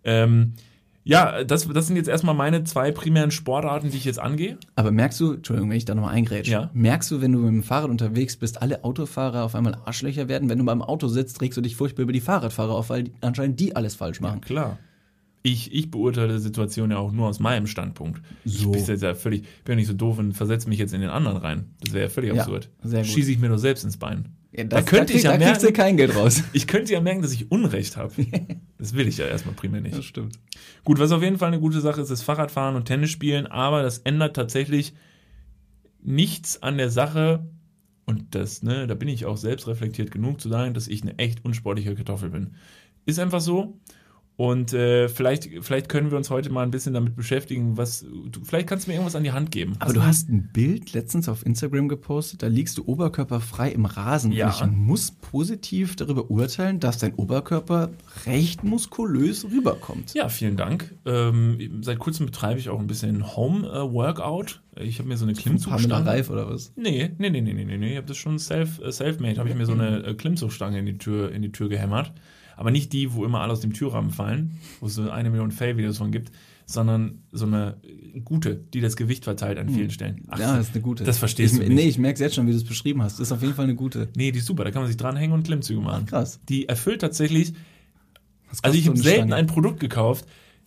[0.02, 0.54] Ähm,
[1.04, 4.56] ja, das, das sind jetzt erstmal meine zwei primären Sportarten, die ich jetzt angehe.
[4.74, 6.70] Aber merkst du, Entschuldigung, wenn ich da nochmal eingrätsche, Ja.
[6.72, 10.48] merkst du, wenn du mit dem Fahrrad unterwegs bist, alle Autofahrer auf einmal Arschlöcher werden?
[10.48, 13.60] Wenn du beim Auto sitzt, regst du dich furchtbar über die Fahrradfahrer auf, weil anscheinend
[13.60, 14.40] die alles falsch machen.
[14.40, 14.78] Klar.
[15.46, 18.22] Ich, ich beurteile die Situation ja auch nur aus meinem Standpunkt.
[18.46, 18.70] So.
[18.74, 21.02] Ich bin jetzt ja völlig, bin ja nicht so doof und versetze mich jetzt in
[21.02, 21.66] den anderen rein.
[21.82, 22.70] Das wäre ja völlig Ja, absurd.
[22.82, 23.10] sehr gut.
[23.10, 24.30] Schieße ich mir doch selbst ins Bein.
[24.56, 26.42] Ja, Da könnte krieg- ich ja da kriegst du merken- kein Geld raus.
[26.52, 28.12] Ich könnte ja merken, dass ich Unrecht habe.
[28.78, 30.02] Das will ich ja erstmal primär nicht.
[30.04, 30.38] stimmt.
[30.84, 33.82] Gut, was auf jeden Fall eine gute Sache ist, ist Fahrradfahren und Tennis spielen, aber
[33.82, 34.92] das ändert tatsächlich
[36.02, 37.46] nichts an der Sache.
[38.06, 41.18] Und das, ne, da bin ich auch selbst reflektiert genug zu sagen, dass ich eine
[41.18, 42.54] echt unsportliche Kartoffel bin.
[43.06, 43.80] Ist einfach so.
[44.36, 48.04] Und äh, vielleicht, vielleicht können wir uns heute mal ein bisschen damit beschäftigen, was.
[48.30, 49.74] Du, vielleicht kannst du mir irgendwas an die Hand geben.
[49.78, 54.32] Aber du hast ein Bild letztens auf Instagram gepostet, da liegst du oberkörperfrei im Rasen.
[54.32, 54.48] Ja.
[54.48, 57.90] Und ich muss positiv darüber urteilen, dass dein Oberkörper
[58.26, 60.14] recht muskulös rüberkommt.
[60.14, 60.92] Ja, vielen Dank.
[61.04, 64.62] Ähm, seit kurzem betreibe ich auch ein bisschen Home-Workout.
[64.80, 66.04] ich habe mir so eine Klimmzugstange.
[66.06, 66.72] Reif oder was?
[66.74, 67.90] Nee, nee, nee, nee, nee, nee, nee.
[67.92, 69.38] Ich habe das schon self, äh, self-made.
[69.38, 72.12] Habe ich mir so eine äh, Klimmzugstange in die Tür, in die Tür gehämmert.
[72.56, 75.50] Aber nicht die, wo immer alle aus dem Türrahmen fallen, wo es so eine Million
[75.50, 76.30] Fail-Videos von gibt,
[76.66, 77.76] sondern so eine
[78.24, 80.22] gute, die das Gewicht verteilt an vielen Stellen.
[80.28, 81.04] Ach, ja, das ist eine gute.
[81.04, 81.74] das verstehst ich, du nicht.
[81.74, 83.18] Nee, ich merke jetzt schon, wie du es beschrieben hast.
[83.18, 84.08] Das ist auf jeden Fall eine gute.
[84.16, 84.64] Nee, die ist super.
[84.64, 86.06] Da kann man sich dranhängen und Klimmzüge machen.
[86.06, 86.40] Krass.
[86.48, 87.52] Die erfüllt tatsächlich.
[88.62, 89.34] Also ich habe selten Stange?
[89.34, 90.26] ein Produkt gekauft,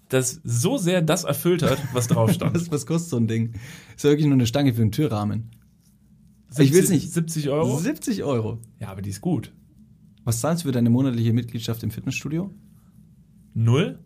[0.09, 2.55] das so sehr das erfüllt hat, was drauf stand.
[2.55, 3.53] Was, was kostet so ein Ding?
[3.95, 5.51] Ist ja wirklich nur eine Stange für einen Türrahmen.
[6.57, 7.11] ich will's nicht.
[7.11, 7.77] 70 Euro?
[7.77, 8.59] 70 Euro.
[8.79, 9.51] Ja, aber die ist gut.
[10.27, 12.53] Was zahlst du für deine monatliche Mitgliedschaft im Fitnessstudio?
[13.53, 13.97] Null?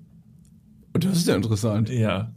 [0.94, 1.90] Und das ist ja interessant.
[1.90, 2.32] Ja.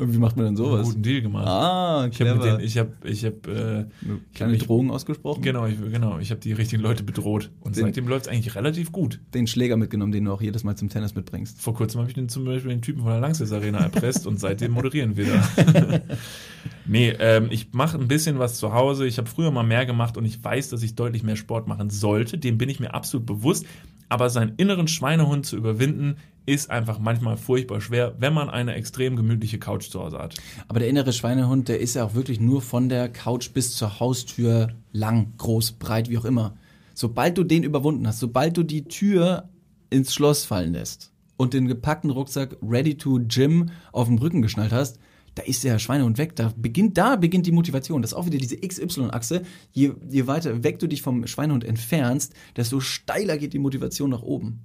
[0.00, 0.86] Wie macht man denn sowas?
[0.86, 1.46] Guten Deal gemacht.
[1.46, 2.60] Ah, Ich habe clever.
[2.60, 5.42] ich habe, ich habe, äh, ich Kleine hab mich- Drogen ausgesprochen?
[5.42, 8.54] genau, ich, genau, ich habe die richtigen Leute bedroht und Den- seitdem läuft es eigentlich
[8.54, 9.20] relativ gut.
[9.34, 11.60] Den Schläger mitgenommen, den du auch jedes Mal zum Tennis mitbringst.
[11.60, 14.38] Vor kurzem habe ich den zum Beispiel den Typen von der Langsess Arena erpresst und
[14.38, 16.00] seitdem moderieren wir da.
[16.86, 19.06] nee, ähm, ich mache ein bisschen was zu Hause.
[19.06, 21.90] Ich habe früher mal mehr gemacht und ich weiß, dass ich deutlich mehr Sport machen
[21.90, 22.38] sollte.
[22.38, 23.66] Dem bin ich mir absolut bewusst.
[24.10, 26.16] Aber seinen inneren Schweinehund zu überwinden,
[26.48, 30.34] ist einfach manchmal furchtbar schwer, wenn man eine extrem gemütliche Couch zu Hause hat.
[30.66, 34.00] Aber der innere Schweinehund, der ist ja auch wirklich nur von der Couch bis zur
[34.00, 36.56] Haustür lang, groß, breit, wie auch immer.
[36.94, 39.50] Sobald du den überwunden hast, sobald du die Tür
[39.90, 44.72] ins Schloss fallen lässt und den gepackten Rucksack ready to gym auf dem Rücken geschnallt
[44.72, 44.98] hast,
[45.34, 46.34] da ist der Schweinehund weg.
[46.34, 48.00] Da beginnt, da beginnt die Motivation.
[48.00, 49.42] Das ist auch wieder diese XY-Achse.
[49.72, 54.22] Je, je weiter weg du dich vom Schweinehund entfernst, desto steiler geht die Motivation nach
[54.22, 54.64] oben.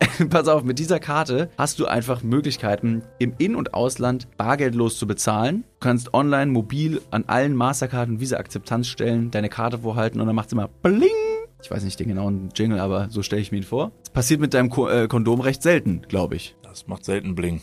[0.30, 5.06] Pass auf, mit dieser Karte hast du einfach Möglichkeiten, im In- und Ausland bargeldlos zu
[5.06, 5.64] bezahlen.
[5.80, 10.52] Du kannst online, mobil an allen Mastercard- und Visa-Akzeptanzstellen deine Karte vorhalten und dann macht's
[10.52, 11.08] immer Bling.
[11.62, 13.90] Ich weiß nicht den genauen Jingle, aber so stelle ich mir ihn vor.
[14.04, 16.54] Das passiert mit deinem Ko äh, Kondom recht selten, glaube ich.
[16.62, 17.62] Das macht selten Bling.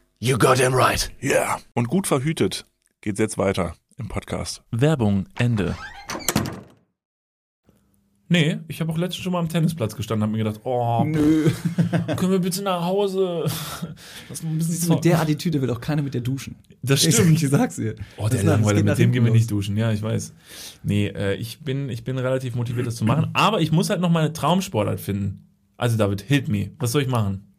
[0.21, 1.11] you got him right.
[1.19, 1.31] Ja.
[1.31, 1.59] Yeah.
[1.73, 2.65] Und gut verhütet
[3.01, 4.61] geht's jetzt weiter im Podcast.
[4.71, 5.75] Werbung, Ende.
[8.29, 11.03] Nee, ich habe auch letztens schon mal am Tennisplatz gestanden und habe mir gedacht, oh,
[11.03, 11.49] Nö.
[12.15, 13.45] können wir bitte nach Hause?
[14.43, 16.55] Ein bisschen Mit der Attitüde will auch keiner mit dir duschen.
[16.83, 17.31] Das Ich, stimmt.
[17.43, 17.95] ich sag's dir.
[18.15, 19.75] Oh, Das der das Langweiler, mit dem gehen wir nicht duschen.
[19.75, 20.33] Ja, ich weiß.
[20.83, 23.31] Nee, äh, ich, bin, ich bin relativ motiviert, das zu machen.
[23.33, 25.47] Aber ich muss halt noch meine Traumsportart finden.
[25.75, 26.69] Also David, hit me.
[26.77, 27.51] Was soll ich machen?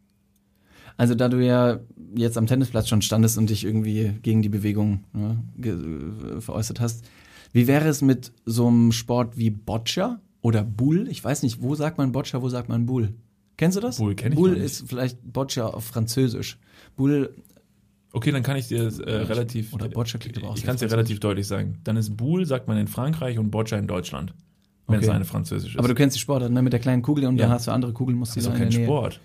[0.97, 1.79] Also da du ja
[2.15, 7.05] jetzt am Tennisplatz schon standest und dich irgendwie gegen die Bewegung ne, äh, veräußert hast,
[7.51, 11.07] wie wäre es mit so einem Sport wie Boccia oder Bull?
[11.09, 13.13] Ich weiß nicht, wo sagt man Boccia, wo sagt man Bull?
[13.57, 13.97] Kennst du das?
[13.97, 16.57] Bull kenn ich Bull ist vielleicht Boccia auf Französisch.
[16.95, 17.33] Bull,
[18.15, 19.73] Okay, dann kann ich dir äh, relativ.
[19.73, 21.79] Oder Boccia klingt aber auch Ich kann es dir relativ deutlich sagen.
[21.83, 24.35] Dann ist Boule, sagt man in Frankreich und Boccia in Deutschland.
[24.87, 25.05] Wenn Okay.
[25.05, 25.79] es eine französische ist.
[25.79, 26.61] aber du kennst die Sportart, ne?
[26.61, 27.45] Mit der kleinen Kugel und Ja.
[27.45, 28.87] dann hast du andere Kugeln, musst du das ist doch in kein der Nähe.
[28.87, 29.19] Sport.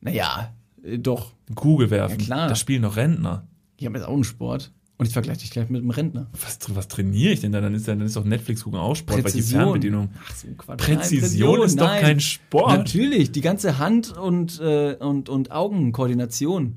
[0.00, 0.65] Naja, äh,
[0.98, 1.32] doch.
[1.54, 2.18] Kugel werfen.
[2.20, 2.48] Ja, klar.
[2.48, 3.46] Das spielen doch Rentner.
[3.78, 4.72] Ja, aber ist auch ein Sport.
[4.98, 6.26] Und ich vergleiche dich gleich mit einem Rentner.
[6.32, 7.60] Was, was trainiere ich denn da?
[7.60, 9.62] Dann ist, dann ist doch Netflix gucken auch Sport, weil die Präzision.
[9.62, 10.10] Fernbedienung.
[10.24, 10.78] Ach so, Quatsch.
[10.78, 12.02] Präzision Nein, ist doch nein.
[12.02, 12.78] kein Sport.
[12.78, 16.76] Natürlich, die ganze Hand- und, äh, und, und Augenkoordination.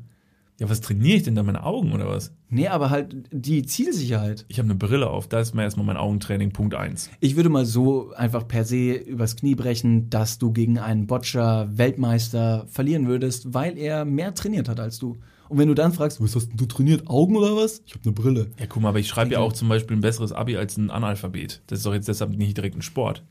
[0.59, 1.43] Ja, was trainiere ich denn da?
[1.43, 2.33] Meine Augen oder was?
[2.49, 4.45] Nee, aber halt die Zielsicherheit.
[4.49, 7.09] Ich habe eine Brille auf, da ist mir erstmal mein Augentraining Punkt 1.
[7.21, 12.65] Ich würde mal so einfach per se übers Knie brechen, dass du gegen einen Boccia-Weltmeister
[12.67, 15.17] verlieren würdest, weil er mehr trainiert hat als du.
[15.47, 17.07] Und wenn du dann fragst, was hast denn du trainiert?
[17.07, 17.81] Augen oder was?
[17.85, 18.51] Ich habe eine Brille.
[18.59, 20.91] Ja, guck mal, aber ich schreibe ja auch zum Beispiel ein besseres Abi als ein
[20.91, 21.61] Analphabet.
[21.67, 23.23] Das ist doch jetzt deshalb nicht direkt ein Sport.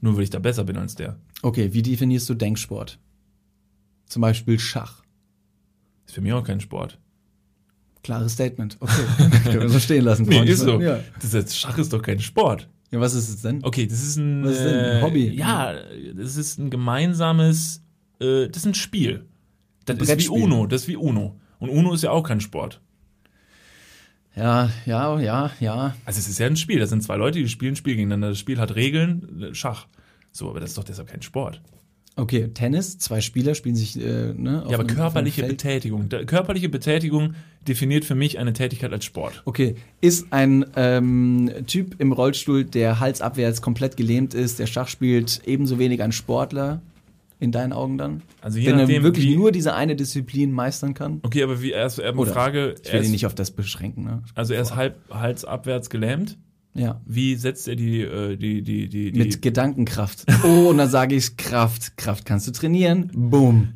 [0.00, 1.18] Nur weil ich da besser bin als der.
[1.42, 3.00] Okay, wie definierst du Denksport?
[4.06, 5.02] Zum Beispiel Schach.
[6.08, 6.98] Ist für mich auch kein Sport.
[8.02, 8.78] Klares Statement.
[8.80, 8.92] Okay,
[9.44, 10.24] können wir so stehen lassen.
[10.24, 10.80] Nee, ist so.
[10.80, 11.00] Ja.
[11.20, 12.68] Das ist, Schach ist doch kein Sport.
[12.90, 13.62] ja, was ist es denn?
[13.62, 14.74] Okay, das ist ein, Was ist denn?
[14.74, 15.28] Ein äh, Hobby?
[15.28, 15.74] Ja,
[16.14, 17.84] das ist ein gemeinsames,
[18.20, 19.26] äh, das ist ein Spiel.
[19.84, 20.28] Das ist wie.
[20.28, 21.38] Uno, das ist wie Uno.
[21.58, 22.80] Und Uno ist ja auch kein Sport.
[24.34, 25.94] Ja, ja, ja, ja.
[26.04, 28.30] Also es ist ja ein Spiel, das sind zwei Leute, die spielen ein Spiel gegeneinander.
[28.30, 29.86] Das Spiel hat Regeln, Schach.
[30.32, 31.60] So, aber das ist doch deshalb kein Sport.
[32.18, 34.64] Okay, Tennis, zwei Spieler spielen sich, äh, ne?
[34.68, 35.46] Ja, aber körperliche.
[35.46, 36.08] Betätigung.
[36.08, 37.34] Da, körperliche Betätigung
[37.66, 39.42] definiert für mich eine Tätigkeit als Sport.
[39.44, 45.42] Okay, ist ein ähm, Typ im Rollstuhl, der halsabwärts komplett gelähmt ist, der Schach spielt,
[45.46, 46.82] ebenso wenig ein Sportler
[47.38, 48.22] in deinen Augen dann?
[48.40, 51.20] Also je Wenn er nachdem, wirklich wie, nur diese eine Disziplin meistern kann?
[51.22, 54.02] Okay, aber wie erst er Oder, Frage, Ich er will ihn nicht auf das beschränken,
[54.02, 54.22] ne?
[54.34, 56.36] also er ist halb halsabwärts gelähmt.
[56.78, 57.00] Ja.
[57.06, 60.24] Wie setzt er die äh, die die die, die Mit Gedankenkraft.
[60.44, 61.96] Oh, und dann sage ich Kraft.
[61.96, 63.10] Kraft kannst du trainieren.
[63.14, 63.68] Boom.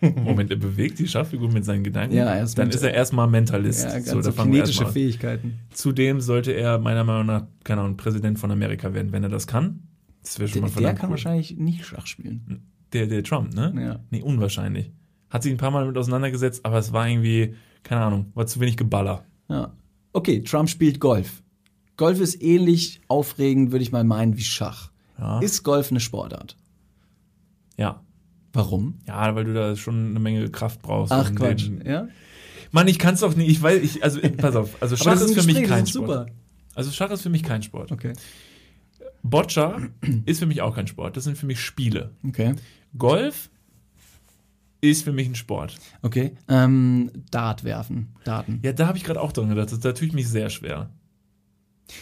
[0.00, 2.16] Moment, er bewegt die Schachfigur mit seinen Gedanken.
[2.16, 3.84] Ja, er ist dann ist er erstmal Mentalist.
[3.84, 4.92] Ja, ganz so, kinetische an.
[4.92, 5.58] Fähigkeiten.
[5.72, 9.46] Zudem sollte er meiner Meinung nach, keine Ahnung, Präsident von Amerika werden, wenn er das
[9.46, 9.82] kann.
[10.22, 11.12] Das wäre schon Der, mal der verdammt kann cool.
[11.12, 12.62] wahrscheinlich nicht Schach spielen.
[12.94, 13.74] Der, der Trump, ne?
[13.76, 14.00] Ja.
[14.10, 14.90] Nee, unwahrscheinlich.
[15.28, 18.58] Hat sich ein paar Mal damit auseinandergesetzt, aber es war irgendwie, keine Ahnung, war zu
[18.60, 19.24] wenig Geballer.
[19.48, 19.72] Ja.
[20.12, 21.42] Okay, Trump spielt Golf.
[22.00, 24.90] Golf ist ähnlich aufregend, würde ich mal meinen, wie Schach.
[25.18, 25.38] Ja.
[25.40, 26.56] Ist Golf eine Sportart?
[27.76, 28.00] ja.
[28.54, 28.94] Warum?
[29.06, 31.12] Ja, weil du da schon eine Menge Kraft brauchst.
[31.12, 31.70] Ach Quatsch.
[31.84, 32.08] Ja?
[32.72, 35.28] Mann, ich kann es doch nicht, ich weiß, ich, also, pass auf, also Schach ist,
[35.28, 36.08] ein für mich kein ist Sport.
[36.08, 36.26] super.
[36.74, 37.92] Also Schach ist für mich kein Sport.
[37.92, 38.14] Okay.
[39.22, 39.78] Boccia
[40.24, 41.18] ist für mich auch kein Sport.
[41.18, 42.12] Das sind für mich Spiele.
[42.26, 42.54] Okay.
[42.96, 43.50] Golf
[44.80, 45.76] ist für mich ein Sport.
[46.00, 46.32] Okay.
[46.48, 48.14] Ähm, Dart werfen.
[48.24, 48.60] Daten.
[48.64, 49.68] Ja, da habe ich gerade auch dran gedacht.
[49.84, 50.88] Da tue ich mich sehr schwer.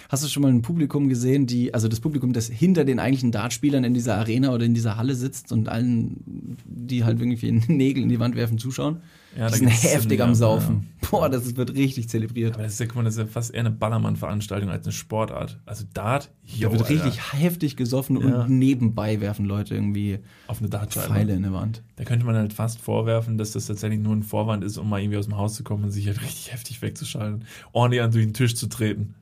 [0.08, 3.32] Hast du schon mal ein Publikum gesehen, die, also das Publikum, das hinter den eigentlichen
[3.32, 8.02] Dartspielern in dieser Arena oder in dieser Halle sitzt und allen, die halt irgendwie Nägel
[8.02, 8.98] in die Wand werfen, zuschauen?
[9.36, 10.88] Ja, die sind heftig ja, am Saufen.
[11.10, 12.54] Boah, das wird richtig zelebriert.
[12.54, 14.92] Aber das ist ja, guck mal, das ist ja fast eher eine Ballermann-Veranstaltung als eine
[14.92, 15.60] Sportart.
[15.66, 18.42] Also Dart, jo, Da wird Alter, richtig heftig gesoffen Ja.
[18.42, 21.08] und nebenbei werfen Leute irgendwie auf eine Dartscheibe.
[21.08, 21.82] Pfeile in der Wand.
[21.96, 25.00] Da könnte man halt fast vorwerfen, dass das tatsächlich nur ein Vorwand ist, um mal
[25.00, 27.44] irgendwie aus dem Haus zu kommen und sich halt richtig heftig wegzuschalten.
[27.72, 29.14] Ordentlich an durch den Tisch zu treten.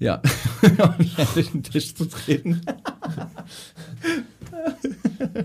[0.00, 0.22] Ja,
[1.34, 2.60] durch den Tisch zu treten.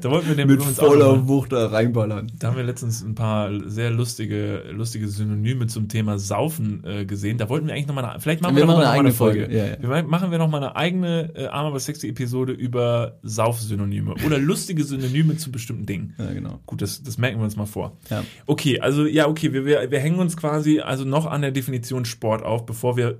[0.01, 2.31] Da wollten wir den Mit voller Wucht da reinballern.
[2.39, 7.37] Da haben wir letztens ein paar sehr lustige, lustige Synonyme zum Thema Saufen äh, gesehen.
[7.37, 9.09] Da wollten wir eigentlich nochmal eine, vielleicht machen wir, Wir noch machen mal eine eigene
[9.09, 9.51] mal Folge.
[9.51, 9.81] Ja, ja.
[9.81, 14.15] Wir ma- machen wir noch mal eine eigene äh, Arm aber sexy Episode über Saufsynonyme
[14.25, 16.15] oder lustige Synonyme zu bestimmten Dingen.
[16.17, 16.59] Ja, genau.
[16.65, 17.97] Gut, das, das merken wir uns mal vor.
[18.09, 18.23] Ja.
[18.45, 22.05] Okay, also ja, okay, wir, wir, wir hängen uns quasi also noch an der Definition
[22.05, 23.19] Sport auf, bevor wir,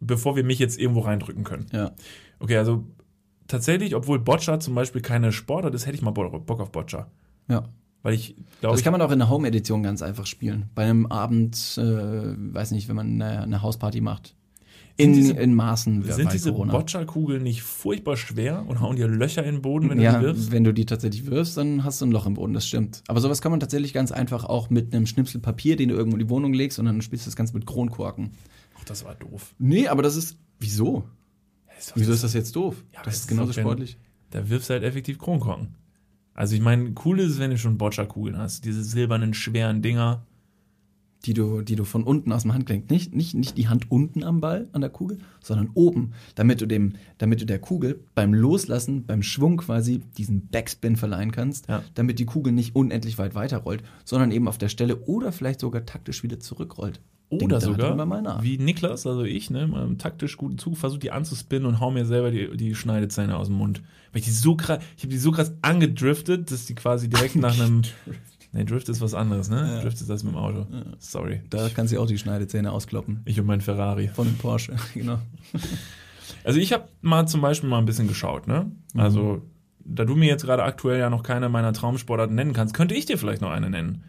[0.00, 1.66] bevor wir mich jetzt irgendwo reindrücken können.
[1.72, 1.92] Ja.
[2.38, 2.84] Okay, also
[3.46, 7.06] tatsächlich, obwohl Boccia zum Beispiel keine Sportart ist, hätte ich mal Bo- Bock auf Boccia.
[7.48, 7.64] ja.
[8.02, 10.70] Weil ich glaube, Das kann man auch in der Home-Edition ganz einfach spielen.
[10.74, 14.34] Bei einem Abend, äh, weiß nicht, wenn man eine, eine Hausparty macht.
[14.96, 16.50] In, diese- in Maßen sind diese.
[16.52, 20.24] Boccia-Kugeln nicht furchtbar schwer und hauen dir Löcher in den Boden, wenn du ja, die
[20.24, 20.50] wirfst?
[20.50, 23.02] wenn du die tatsächlich wirfst, dann hast du ein Loch im Boden, das stimmt.
[23.06, 26.16] Aber sowas kann man tatsächlich ganz einfach auch mit einem Schnipsel Papier, den du irgendwo
[26.16, 28.30] in die Wohnung legst und dann spielst du das Ganze mit Kronkorken.
[28.90, 29.54] Das war doof.
[29.58, 30.36] Nee, aber das ist.
[30.58, 31.04] Wieso?
[31.68, 32.84] Das ist Wieso ist das jetzt doof?
[32.92, 33.96] Ja, das das ist genauso wenn- sportlich.
[34.30, 35.74] Da wirfst du halt effektiv Kronkorken.
[36.34, 38.64] Also ich meine, cool ist es, wenn du schon Boccia-Kugeln hast.
[38.64, 40.26] Diese silbernen, schweren Dinger.
[41.26, 44.24] Die du, die du von unten aus dem Handgelenk, nicht, nicht, nicht die Hand unten
[44.24, 48.32] am Ball, an der Kugel, sondern oben, damit du dem, damit du der Kugel beim
[48.32, 51.82] Loslassen, beim Schwung quasi diesen Backspin verleihen kannst, Ja.
[51.94, 55.84] damit die Kugel nicht unendlich weit weiterrollt, sondern eben auf der Stelle oder vielleicht sogar
[55.84, 57.02] taktisch wieder zurückrollt.
[57.30, 61.12] Oder darüber sogar, wie Niklas, also ich, ne, mal im taktisch guten Zug, versuche die
[61.12, 63.82] anzuspinnen und hau mir selber die, die Schneidezähne aus dem Mund.
[64.12, 67.36] Weil ich die so krass, ich habe die so krass angedriftet, dass die quasi direkt
[67.36, 67.82] nach einem.
[68.52, 69.78] Ne, Drift ist was anderes, ne?
[69.80, 70.66] Drift ist das mit dem Auto.
[70.98, 71.40] Sorry.
[71.50, 73.20] Da kannst du auch die Schneidezähne auskloppen.
[73.24, 74.08] Ich und mein Ferrari.
[74.08, 75.20] Von dem Porsche, genau.
[76.42, 78.72] Also ich habe mal zum Beispiel mal ein bisschen geschaut, ne?
[78.92, 79.00] Mhm.
[79.00, 79.42] Also,
[79.84, 83.06] da du mir jetzt gerade aktuell ja noch keine meiner Traumsportarten nennen kannst, könnte ich
[83.06, 84.02] dir vielleicht noch eine nennen.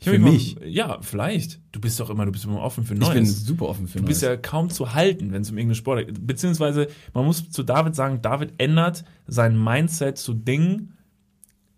[0.00, 0.54] Ich Für mich mich?
[0.56, 1.60] Mal, ja, vielleicht.
[1.72, 3.14] Du bist doch immer, du bist immer offen für Ich Neues.
[3.14, 4.30] bin super offen für Du bist Neues.
[4.30, 6.24] ja kaum zu halten, wenn es um irgendeine Sport geht.
[6.26, 10.92] Beziehungsweise, man muss zu David sagen, David ändert sein Mindset zu Dingen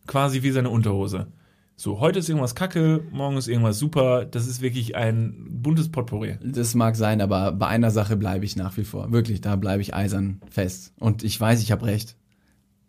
[0.06, 1.28] quasi wie seine Unterhose.
[1.76, 4.26] So, heute ist irgendwas kacke, morgen ist irgendwas super.
[4.26, 6.36] Das ist wirklich ein buntes Potpourri.
[6.44, 9.10] Das mag sein, aber bei einer Sache bleibe ich nach wie vor.
[9.12, 10.92] Wirklich, da bleibe ich eisern fest.
[10.98, 12.16] Und ich weiß, ich habe recht.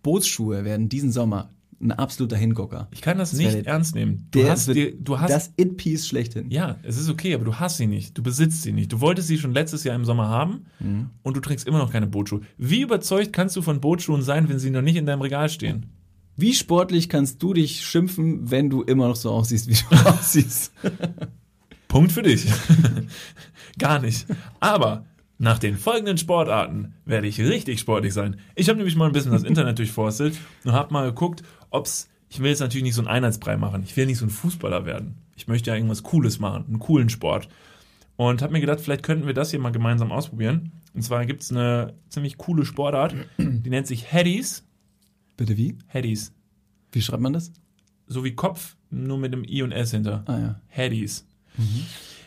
[0.03, 2.87] Bootsschuhe werden diesen Sommer ein absoluter Hingucker.
[2.91, 4.27] Ich kann das Das nicht ernst nehmen.
[4.31, 6.49] Du hast, dir, du hast das It-Piece schlechthin.
[6.51, 8.17] Ja, es ist okay, aber du hast sie nicht.
[8.17, 8.91] Du besitzt sie nicht.
[8.91, 10.65] Du wolltest sie schon letztes Jahr im Sommer haben
[11.23, 12.41] und du trägst immer noch keine Bootschuhe.
[12.57, 15.87] Wie überzeugt kannst du von Bootschuhen sein, wenn sie noch nicht in deinem Regal stehen?
[16.37, 20.71] Wie sportlich kannst du dich schimpfen, wenn du immer noch so aussiehst, wie du aussiehst?
[21.87, 22.45] Punkt für dich.
[23.77, 24.25] Gar nicht.
[24.59, 25.05] Aber
[25.37, 28.37] nach den folgenden Sportarten werde ich richtig sportlich sein.
[28.55, 31.41] Ich habe nämlich mal ein bisschen das Internet durchforstet und habe mal geguckt,
[31.71, 32.07] ob's.
[32.29, 33.83] Ich will jetzt natürlich nicht so einen Einheitsbrei machen.
[33.83, 35.15] Ich will nicht so ein Fußballer werden.
[35.35, 37.49] Ich möchte ja irgendwas Cooles machen, einen coolen Sport.
[38.15, 40.71] Und habe mir gedacht, vielleicht könnten wir das hier mal gemeinsam ausprobieren.
[40.93, 44.63] Und zwar gibt es eine ziemlich coole Sportart, die nennt sich Headies.
[45.35, 45.77] Bitte wie?
[45.87, 46.33] Headies.
[46.91, 47.51] Wie schreibt man das?
[48.07, 50.23] So wie Kopf, nur mit dem I und S hinter.
[50.27, 50.61] Ah ja.
[50.67, 51.25] Headies.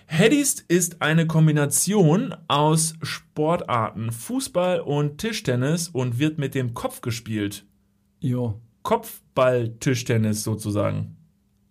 [0.07, 7.65] Headies ist eine Kombination aus Sportarten Fußball und Tischtennis und wird mit dem Kopf gespielt.
[8.21, 8.61] Jo.
[8.85, 11.17] Kopfball-Tischtennis sozusagen.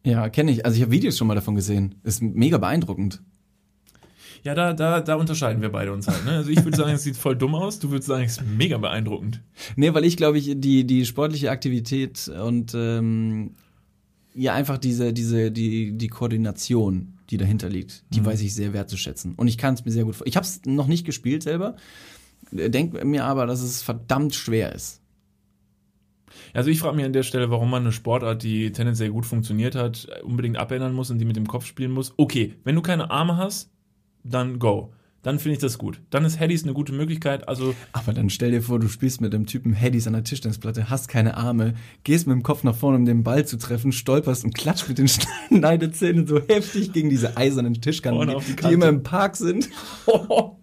[0.06, 0.66] Ja, kenne ich.
[0.66, 1.96] Also ich habe Videos schon mal davon gesehen.
[2.04, 3.22] Ist mega beeindruckend.
[4.44, 6.26] Ja, da, da, da unterscheiden wir beide uns halt.
[6.26, 6.32] Ne?
[6.32, 7.80] Also ich würde sagen, es sieht voll dumm aus.
[7.80, 9.42] Du würdest sagen, es ist mega beeindruckend.
[9.78, 13.52] Nee, weil ich glaube ich, die, die sportliche Aktivität und ähm,
[14.34, 19.36] ja einfach diese, diese, die, die Koordination, die dahinter liegt, die weiß ich sehr wertzuschätzen.
[19.36, 20.28] Und ich kann es mir sehr gut vor.
[20.28, 21.78] Ich habe es noch nicht gespielt selber.
[22.52, 25.03] Denk mir aber, dass es verdammt schwer ist.
[26.54, 29.76] Also ich frage mich an der Stelle, warum man eine Sportart, die tendenziell gut funktioniert
[29.76, 32.14] hat, unbedingt abändern muss und die mit dem Kopf spielen muss.
[32.18, 33.72] Okay, wenn du keine Arme hast,
[34.24, 34.94] dann go.
[35.24, 36.02] Dann finde ich das gut.
[36.10, 37.48] Dann ist Headies eine gute Möglichkeit.
[37.48, 40.90] Also Aber dann stell dir vor, du spielst mit dem Typen Headies an der Tischtennisplatte,
[40.90, 44.44] hast keine Arme, gehst mit dem Kopf nach vorne, um den Ball zu treffen, stolperst
[44.44, 45.08] und klatscht mit den
[45.50, 49.70] Schneidezähnen so heftig gegen diese eisernen Tischkanten, die die, immer im Park sind.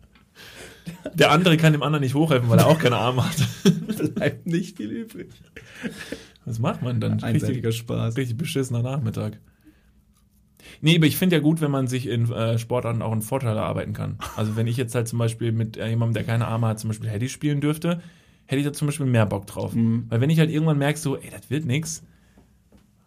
[1.14, 4.14] der andere kann dem anderen nicht hochhelfen, weil er auch keine Arme hat.
[4.14, 5.28] Bleibt nicht viel übrig.
[6.44, 7.22] Was macht man dann?
[7.22, 8.16] Einseitiger Richtig, Spaß.
[8.16, 9.38] richtig beschissener Nachmittag.
[10.80, 13.56] Nee, aber ich finde ja gut, wenn man sich in äh, Sportarten auch einen Vorteil
[13.56, 14.18] erarbeiten kann.
[14.36, 16.88] Also wenn ich jetzt halt zum Beispiel mit äh, jemandem, der keine Arme hat, zum
[16.88, 18.00] Beispiel Heady spielen dürfte,
[18.46, 19.74] hätte ich da zum Beispiel mehr Bock drauf.
[19.74, 20.06] Mhm.
[20.08, 22.02] Weil wenn ich halt irgendwann merke, so, ey, das wird nix,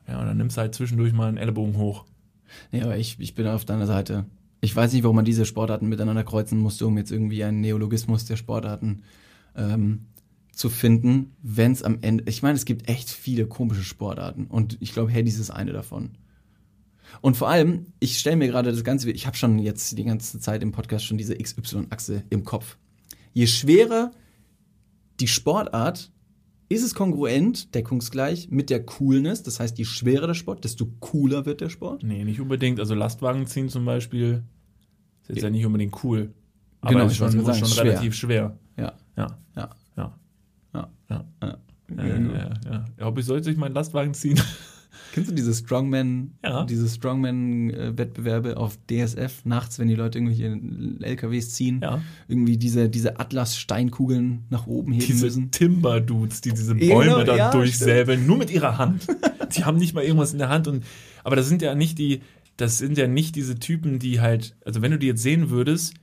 [0.08, 2.06] ja, und dann nimmst du halt zwischendurch mal einen Ellenbogen hoch.
[2.72, 4.26] Nee, aber ich, ich bin auf deiner Seite.
[4.64, 8.24] Ich weiß nicht, warum man diese Sportarten miteinander kreuzen musste, um jetzt irgendwie einen Neologismus
[8.24, 9.04] der Sportarten
[9.58, 10.06] ähm,
[10.54, 12.24] zu finden, wenn es am Ende.
[12.28, 16.12] Ich meine, es gibt echt viele komische Sportarten und ich glaube, Headies ist eine davon.
[17.20, 20.40] Und vor allem, ich stelle mir gerade das Ganze, ich habe schon jetzt die ganze
[20.40, 22.78] Zeit im Podcast schon diese XY-Achse im Kopf.
[23.34, 24.12] Je schwerer
[25.20, 26.10] die Sportart,
[26.70, 29.44] ist es kongruent, deckungsgleich mit der Coolness.
[29.44, 32.04] Das heißt, je schwerer der Sport, desto cooler wird der Sport.
[32.04, 32.80] Nee, nicht unbedingt.
[32.80, 34.44] Also Lastwagen ziehen zum Beispiel
[35.24, 36.32] ist jetzt ja nicht unbedingt cool.
[36.82, 37.84] Aber Genau, ist schon, ist schon schwer.
[37.86, 38.58] relativ schwer.
[38.78, 40.16] Ja, Ja, ja, ja.
[40.74, 40.90] ja.
[41.10, 41.26] Ja.
[41.42, 41.58] ja.
[41.96, 43.06] Ja, ja, ja, ja.
[43.08, 44.40] ob ich sollte ich meinen Lastwagen ziehen?
[45.14, 46.66] Kennst du diese Strongman, Ja.
[46.66, 50.60] diese Strongman-Wettbewerbe auf DSF nachts, wenn die Leute irgendwelche
[51.06, 52.02] LKWs ziehen, Ja.
[52.28, 55.52] irgendwie diese, diese Atlas-Steinkugeln nach oben heben Diese müssen?
[55.52, 59.08] Timber-Dudes, die diese Ja, Bäume genau, dann ja, durchsäbeln, nur mit ihrer Hand.
[59.56, 60.84] Die haben nicht mal irgendwas in der Hand und,
[61.24, 62.22] aber das sind ja nicht die,
[62.58, 65.94] das sind ja nicht diese Typen, die halt, also wenn du die jetzt sehen würdest,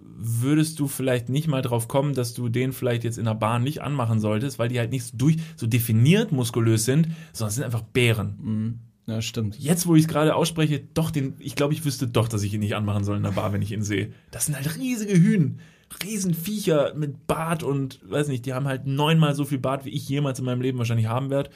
[0.00, 3.62] würdest du vielleicht nicht mal drauf kommen, dass du den vielleicht jetzt in der Bahn
[3.62, 7.54] nicht anmachen solltest, weil die halt nicht so durch, so definiert muskulös sind, sondern es
[7.54, 8.38] sind einfach Bären.
[8.42, 8.78] Mhm.
[9.06, 9.58] Ja, stimmt.
[9.58, 12.52] Jetzt, wo ich es gerade ausspreche, doch den, ich glaube, ich wüsste doch, dass ich
[12.52, 14.12] ihn nicht anmachen soll in der Bar, wenn ich ihn sehe.
[14.30, 15.60] Das sind halt riesige Hühn,
[16.04, 20.06] Riesenviecher mit Bart und, weiß nicht, die haben halt neunmal so viel Bart, wie ich
[20.08, 21.48] jemals in meinem Leben wahrscheinlich haben werde.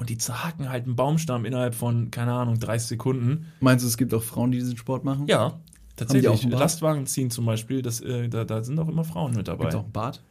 [0.00, 3.48] Und die zerhacken halt einen Baumstamm innerhalb von, keine Ahnung, 30 Sekunden.
[3.60, 5.26] Meinst du, es gibt auch Frauen, die diesen Sport machen?
[5.26, 5.60] Ja, Haben
[5.98, 6.50] die tatsächlich.
[6.50, 9.64] Lastwagen ziehen zum Beispiel, das, äh, da, da sind auch immer Frauen mit dabei.
[9.64, 10.22] Gibt auch einen Bart?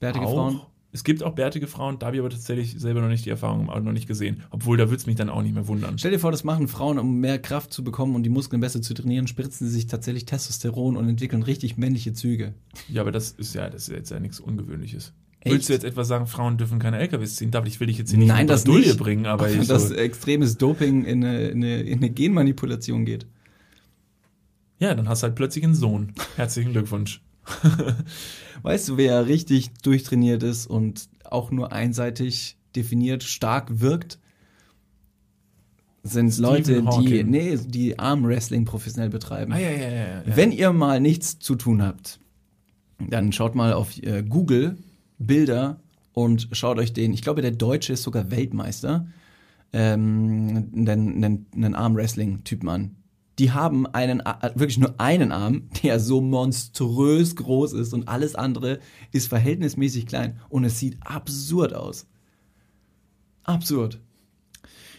[0.00, 0.34] Bärtige Auch.
[0.34, 0.60] Frauen?
[0.90, 3.68] Es gibt auch bärtige Frauen, da habe ich aber tatsächlich selber noch nicht die Erfahrung
[3.70, 4.42] auch noch nicht gesehen.
[4.50, 5.98] Obwohl, da würde es mich dann auch nicht mehr wundern.
[5.98, 8.82] Stell dir vor, das machen Frauen, um mehr Kraft zu bekommen und die Muskeln besser
[8.82, 12.54] zu trainieren, spritzen sie sich tatsächlich Testosteron und entwickeln richtig männliche Züge.
[12.88, 15.12] Ja, aber das ist ja, das ist jetzt ja nichts Ungewöhnliches.
[15.46, 15.54] Echt?
[15.54, 17.52] Willst du jetzt etwa sagen, Frauen dürfen keine LKWs ziehen?
[17.52, 18.98] David, ich will dich jetzt hier nicht Nein, in das nicht.
[18.98, 23.26] bringen, aber ich dass so, extremes Doping in eine, in, eine, in eine Genmanipulation geht.
[24.80, 26.12] ja, dann hast du halt plötzlich einen Sohn.
[26.34, 27.22] Herzlichen Glückwunsch.
[28.62, 34.18] Weißt du, wer richtig durchtrainiert ist und auch nur einseitig definiert stark wirkt?
[36.02, 39.52] Sind Leute, die, nee, die Armwrestling professionell betreiben.
[39.52, 40.22] Ah, ja, ja, ja, ja.
[40.24, 42.18] Wenn ihr mal nichts zu tun habt,
[42.98, 44.76] dann schaut mal auf äh, Google
[45.18, 45.80] Bilder
[46.12, 49.06] und schaut euch den, ich glaube, der Deutsche ist sogar Weltmeister,
[49.72, 50.88] ähm, einen,
[51.24, 52.96] einen, einen Armwrestling-Typen an.
[53.38, 58.34] Die haben einen, äh, wirklich nur einen Arm, der so monströs groß ist und alles
[58.34, 58.80] andere
[59.12, 62.06] ist verhältnismäßig klein und es sieht absurd aus.
[63.44, 64.00] Absurd.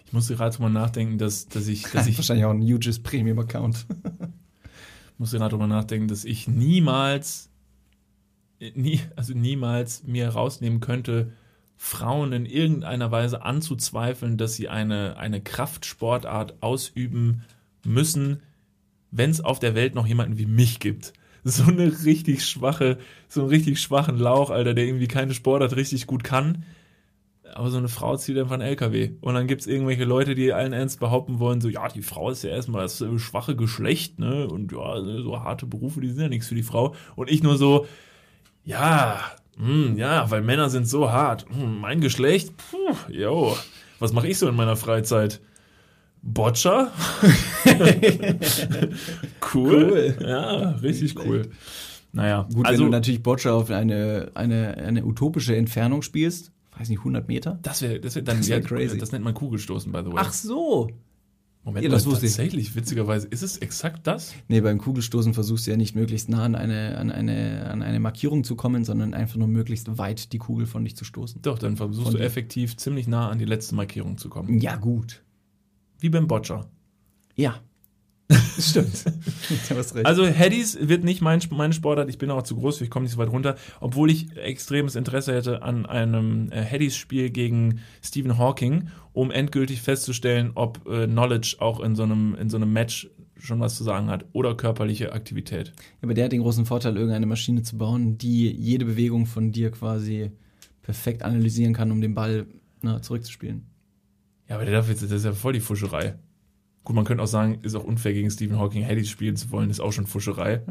[0.05, 3.86] Ich musste gerade drüber nachdenken, dass, dass ich, dass ich, Wahrscheinlich auch ein huges Premium-Account.
[5.18, 7.49] musste gerade drüber nachdenken, dass ich niemals,
[8.59, 11.31] nie, also niemals mir rausnehmen könnte,
[11.75, 17.43] Frauen in irgendeiner Weise anzuzweifeln, dass sie eine, eine Kraftsportart ausüben
[17.85, 18.41] müssen,
[19.11, 21.13] wenn es auf der Welt noch jemanden wie mich gibt.
[21.43, 22.97] So eine richtig schwache,
[23.29, 26.65] so einen richtig schwachen Lauch, Alter, der irgendwie keine Sportart richtig gut kann.
[27.53, 29.11] Aber so eine Frau zieht einfach einen LKW.
[29.21, 32.31] Und dann gibt es irgendwelche Leute, die allen ernst behaupten wollen, so, ja, die Frau
[32.31, 34.45] ist ja erstmal das äh, schwache Geschlecht, ne?
[34.47, 36.95] Und ja, so harte Berufe, die sind ja nichts für die Frau.
[37.15, 37.87] Und ich nur so,
[38.68, 39.22] ja,
[39.57, 41.45] hm, ja, weil Männer sind so hart.
[41.49, 43.55] Hm, mein Geschlecht, puh, jo,
[43.99, 45.41] was mache ich so in meiner Freizeit?
[46.22, 46.91] Boccia?
[49.53, 49.88] cool.
[49.89, 50.18] Cool.
[50.22, 51.49] Ja, richtig Nicht cool.
[52.11, 56.89] Naja, Gut, also wenn du natürlich Boccia auf eine, eine, eine utopische Entfernung spielst, weiß
[56.89, 57.59] nicht, 100 Meter?
[57.61, 58.97] das wäre das wär dann Das wär ja, crazy.
[58.97, 60.18] Das nennt man Kugelstoßen, by the way.
[60.18, 60.89] Ach so.
[61.68, 62.32] Moment, ja, das mal, wusste ich.
[62.32, 64.34] tatsächlich, witzigerweise, ist es exakt das?
[64.47, 67.99] Nee, beim Kugelstoßen versuchst du ja nicht möglichst nah an eine, an, eine, an eine
[67.99, 71.41] Markierung zu kommen, sondern einfach nur möglichst weit die Kugel von dich zu stoßen.
[71.41, 74.61] Doch, dann versuchst Von du effektiv ziemlich nah an die letzte Markierung zu kommen.
[74.61, 75.26] Ja, gut.
[75.99, 76.70] Wie beim Boccia.
[77.36, 77.59] Ja.
[78.59, 79.05] Stimmt.
[80.03, 83.13] Also Headies wird nicht mein, meine Sportart, ich bin auch zu groß, ich komme nicht
[83.13, 88.89] so weit runter, obwohl ich extremes Interesse hätte an einem äh, Headies-Spiel gegen Stephen Hawking,
[89.13, 93.59] um endgültig festzustellen, ob äh, Knowledge auch in so, einem, in so einem Match schon
[93.59, 95.71] was zu sagen hat oder körperliche Aktivität.
[96.01, 99.71] Aber der hat den großen Vorteil, irgendeine Maschine zu bauen, die jede Bewegung von dir
[99.71, 100.32] quasi
[100.82, 102.47] perfekt analysieren kann, um den Ball
[102.82, 103.67] na, zurückzuspielen.
[104.49, 106.15] Ja, aber der darf jetzt, das ist ja voll die Fuscherei.
[106.88, 109.69] Gut, man könnte auch sagen, ist auch unfair gegen Stephen Hawking Headies spielen zu wollen,
[109.69, 110.61] ist auch schon Fuscherei.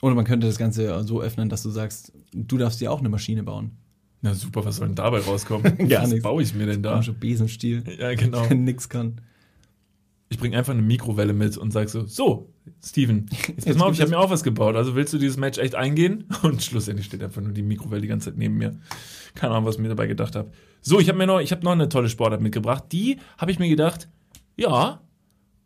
[0.00, 3.08] Oder man könnte das Ganze so öffnen, dass du sagst, du darfst dir auch eine
[3.08, 3.72] Maschine bauen.
[4.22, 5.76] Na super, was soll denn dabei rauskommen?
[5.88, 6.22] Gar was nichts.
[6.22, 6.92] baue ich mir denn da?
[6.92, 8.46] Komischer Besenstiel, Ja, genau.
[8.54, 9.22] nix kann.
[10.28, 13.94] Ich bring einfach eine Mikrowelle mit und sag so, so, Steven, jetzt pass mal auf,
[13.94, 14.76] ich habe mir auch was gebaut.
[14.76, 16.26] Also willst du dieses Match echt eingehen?
[16.44, 18.78] Und schlussendlich steht einfach nur die Mikrowelle die ganze Zeit neben mir.
[19.34, 20.52] Keine Ahnung, was ich mir dabei gedacht habe.
[20.80, 22.84] So, ich habe mir noch, ich habe noch eine tolle Sportart mitgebracht.
[22.92, 24.08] Die habe ich mir gedacht,
[24.56, 25.00] ja,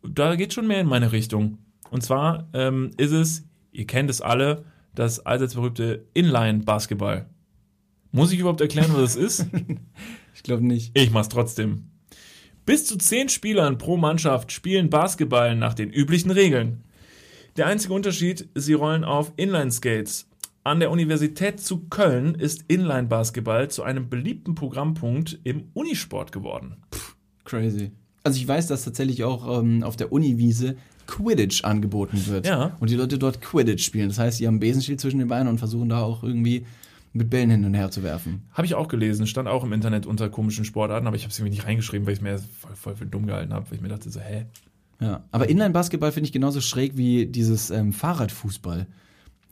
[0.03, 1.57] da geht schon mehr in meine Richtung.
[1.91, 7.27] Und zwar ähm, ist es, ihr kennt es alle, das allseits berühmte Inline-Basketball.
[8.11, 9.47] Muss ich überhaupt erklären, was es ist?
[10.35, 10.97] Ich glaube nicht.
[10.97, 11.89] Ich mach's trotzdem.
[12.65, 16.85] Bis zu zehn Spielern pro Mannschaft spielen Basketball nach den üblichen Regeln.
[17.57, 20.29] Der einzige Unterschied, sie rollen auf Inline-Skates.
[20.63, 26.77] An der Universität zu Köln ist Inline-Basketball zu einem beliebten Programmpunkt im Unisport geworden.
[27.43, 27.91] Crazy.
[28.29, 30.75] Also ich weiß, dass tatsächlich auch ähm, auf der Uniwiese
[31.07, 32.45] Quidditch angeboten wird.
[32.45, 32.77] Ja.
[32.79, 34.09] Und die Leute dort Quidditch spielen.
[34.09, 36.67] Das heißt, sie haben einen Besenstiel zwischen den Beinen und versuchen da auch irgendwie
[37.11, 38.43] mit Bällen hin und her zu werfen.
[38.53, 41.39] Habe ich auch gelesen, stand auch im Internet unter komischen Sportarten, aber ich habe es
[41.39, 43.81] irgendwie nicht reingeschrieben, weil ich es mir voll, voll für dumm gehalten habe, weil ich
[43.81, 44.45] mir dachte so, hä?
[45.01, 45.23] Ja.
[45.31, 48.85] Aber Inline-Basketball finde ich genauso schräg wie dieses ähm, Fahrradfußball.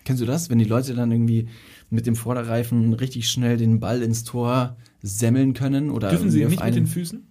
[0.05, 0.51] Kennst du das?
[0.51, 1.47] Wenn die Leute dann irgendwie
[1.89, 6.63] mit dem Vorderreifen richtig schnell den Ball ins Tor semmeln können oder Dürfen sie nicht
[6.63, 7.25] mit den Füßen?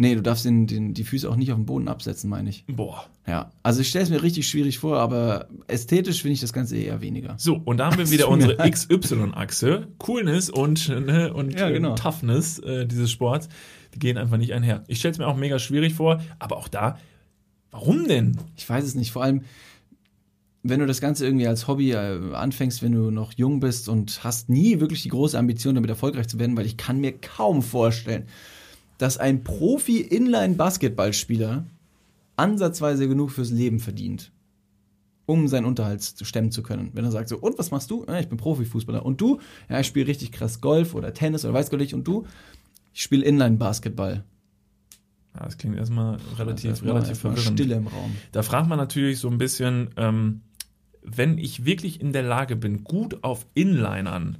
[0.00, 2.64] Nee, du darfst den, den, die Füße auch nicht auf den Boden absetzen, meine ich.
[2.66, 3.04] Boah.
[3.26, 3.52] Ja.
[3.62, 7.02] Also ich stelle es mir richtig schwierig vor, aber ästhetisch finde ich das Ganze eher
[7.02, 7.34] weniger.
[7.36, 8.56] So, und da haben wir wieder unsere.
[8.56, 9.88] XY-Achse.
[9.98, 11.92] Coolness und, ne, und Ja, genau.
[11.92, 13.50] äh, Toughness äh, dieses Sports,
[13.94, 14.84] die gehen einfach nicht einher.
[14.88, 16.96] Ich stelle es mir auch mega schwierig vor, aber auch da,
[17.70, 18.38] warum denn?
[18.56, 19.12] Ich weiß es nicht.
[19.12, 19.42] Vor allem,
[20.62, 24.24] wenn du das Ganze irgendwie als Hobby äh, anfängst, wenn du noch jung bist und
[24.24, 27.60] hast nie wirklich die große Ambition, damit erfolgreich zu werden, weil ich kann mir kaum
[27.62, 28.24] vorstellen,
[29.00, 31.64] dass ein Profi-Inline-Basketballspieler
[32.36, 34.30] ansatzweise genug fürs Leben verdient,
[35.26, 36.90] um seinen Unterhalt zu stemmen zu können.
[36.92, 38.04] Wenn er sagt so, und was machst du?
[38.06, 39.04] Ja, ich bin Profifußballer.
[39.04, 39.40] Und du?
[39.68, 41.94] Ja, ich spiele richtig krass Golf oder Tennis oder weiß Gott nicht.
[41.94, 42.26] Und du?
[42.92, 44.24] Ich spiele Inline-Basketball.
[45.34, 47.58] Ja, das klingt erstmal relativ, erstmal- relativ erstmal verwirrend.
[47.58, 48.16] Stille im Raum.
[48.32, 50.40] Da fragt man natürlich so ein bisschen, ähm,
[51.02, 54.38] wenn ich wirklich in der Lage bin, gut auf Inlinern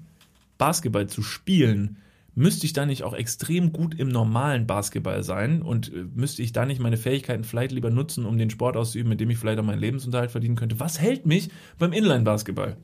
[0.59, 1.97] Basketball zu spielen,
[2.35, 6.53] müsste ich da nicht auch extrem gut im normalen Basketball sein und äh, müsste ich
[6.53, 9.59] da nicht meine Fähigkeiten vielleicht lieber nutzen, um den Sport auszuüben, mit dem ich vielleicht
[9.59, 10.81] auch meinen Lebensunterhalt verdienen könnte?
[10.81, 12.77] Was hält mich beim Inline-Basketball?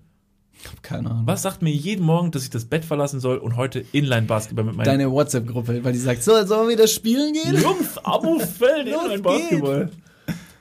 [0.83, 1.27] Keine Ahnung.
[1.27, 4.77] Was sagt mir jeden Morgen, dass ich das Bett verlassen soll und heute Inline-Basketball mit
[4.77, 7.61] meinen Deine WhatsApp-Gruppe, weil die sagt, so, sollen wir das spielen gehen?
[7.61, 9.91] Jungs, Abo fällt Inline-Basketball.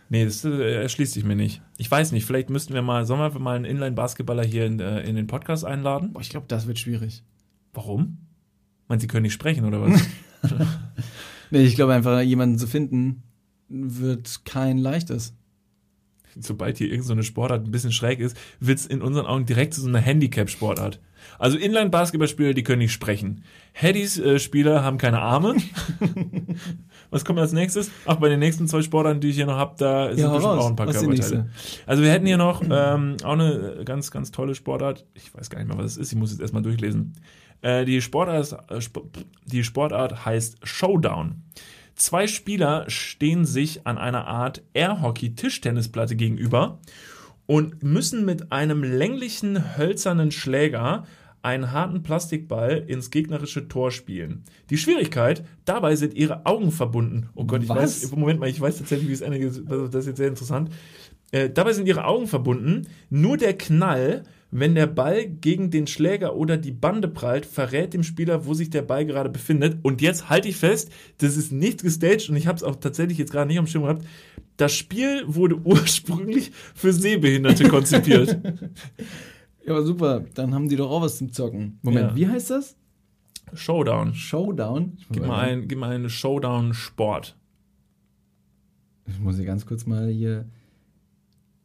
[0.10, 1.62] Nee, das äh, erschließt sich mir nicht.
[1.78, 5.02] Ich weiß nicht, vielleicht müssten wir mal, sollen wir mal einen Inline-Basketballer hier in, äh,
[5.02, 6.14] in den Podcast einladen?
[6.14, 7.24] Boah, ich glaube, das wird schwierig.
[7.74, 8.25] Warum?
[8.88, 10.02] Meinen Sie können nicht sprechen oder was?
[11.52, 13.24] Nee, ich glaube einfach, jemanden zu finden,
[13.70, 15.36] wird kein leichtes.
[16.38, 19.46] Sobald hier irgendeine so eine Sportart ein bisschen schräg ist, wird es in unseren Augen
[19.46, 21.00] direkt zu so einer Handicap-Sportart.
[21.40, 23.44] Also Inline-Basketballspieler, die können nicht sprechen.
[23.74, 25.56] Headies-Spieler haben keine Arme.
[27.10, 27.90] Was kommt als nächstes?
[28.06, 30.60] Ach, bei den nächsten zwei Sportarten, die ich hier noch habe, da sind Ja, bestimmt
[30.60, 31.50] auch ein paar Körperteile.
[31.86, 35.06] Also wir hätten hier noch ähm, auch eine ganz, ganz tolle Sportart.
[35.14, 36.12] Ich weiß gar nicht mehr, was es ist.
[36.12, 37.14] Ich muss jetzt erstmal durchlesen.
[37.66, 39.09] Äh, die, Sportart, äh, Sp-
[39.45, 41.41] die Sportart heißt Showdown.
[41.95, 46.80] Zwei Spieler stehen sich an einer Art Airhockey-Tischtennisplatte gegenüber
[47.47, 51.05] und müssen mit einem länglichen hölzernen Schläger
[51.41, 54.43] einen harten Plastikball ins gegnerische Tor spielen.
[54.70, 57.30] Die Schwierigkeit, dabei sind ihre Augen verbunden.
[57.34, 58.03] Oh Gott, ich Was?
[58.03, 59.63] weiß, Moment mal, ich weiß tatsächlich, wie es endet.
[59.70, 60.70] Das ist jetzt sehr interessant.
[61.32, 62.88] Äh, dabei sind ihre Augen verbunden.
[63.09, 64.24] Nur der Knall,
[64.60, 68.70] wenn der Ball gegen den Schläger oder die Bande prallt, verrät dem Spieler, wo sich
[68.70, 69.80] der Ball gerade befindet.
[69.84, 73.18] Und jetzt halte ich fest, das ist nicht gestaged und ich habe es auch tatsächlich
[73.18, 74.06] jetzt gerade nicht am Schirm gehabt.
[74.58, 78.38] Das Spiel wurde ursprünglich für Sehbehinderte konzipiert.
[79.66, 81.80] Ja, aber super, dann haben die doch auch was zum Zocken.
[81.82, 82.16] Moment, Ja.
[82.16, 82.76] wie heißt das?
[83.53, 84.14] Showdown.
[84.16, 84.97] Showdown?
[85.12, 87.36] Gib mal ein, gib mal einen Showdown-Sport.
[89.08, 90.45] Ich muss hier ganz kurz mal hier.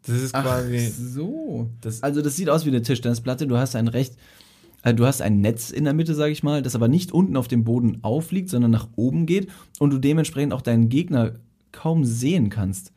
[0.07, 0.78] Das ist Ach quasi.
[0.88, 1.68] so.
[1.80, 3.46] Das, Also das sieht aus wie eine Tischtennisplatte.
[3.46, 4.16] Du hast ein recht,
[4.82, 7.36] äh, du hast ein Netz in der Mitte, sage ich mal, das aber nicht unten
[7.36, 9.48] auf dem Boden aufliegt, sondern nach oben geht
[9.78, 11.34] und du dementsprechend auch deinen Gegner
[11.72, 12.92] kaum sehen kannst.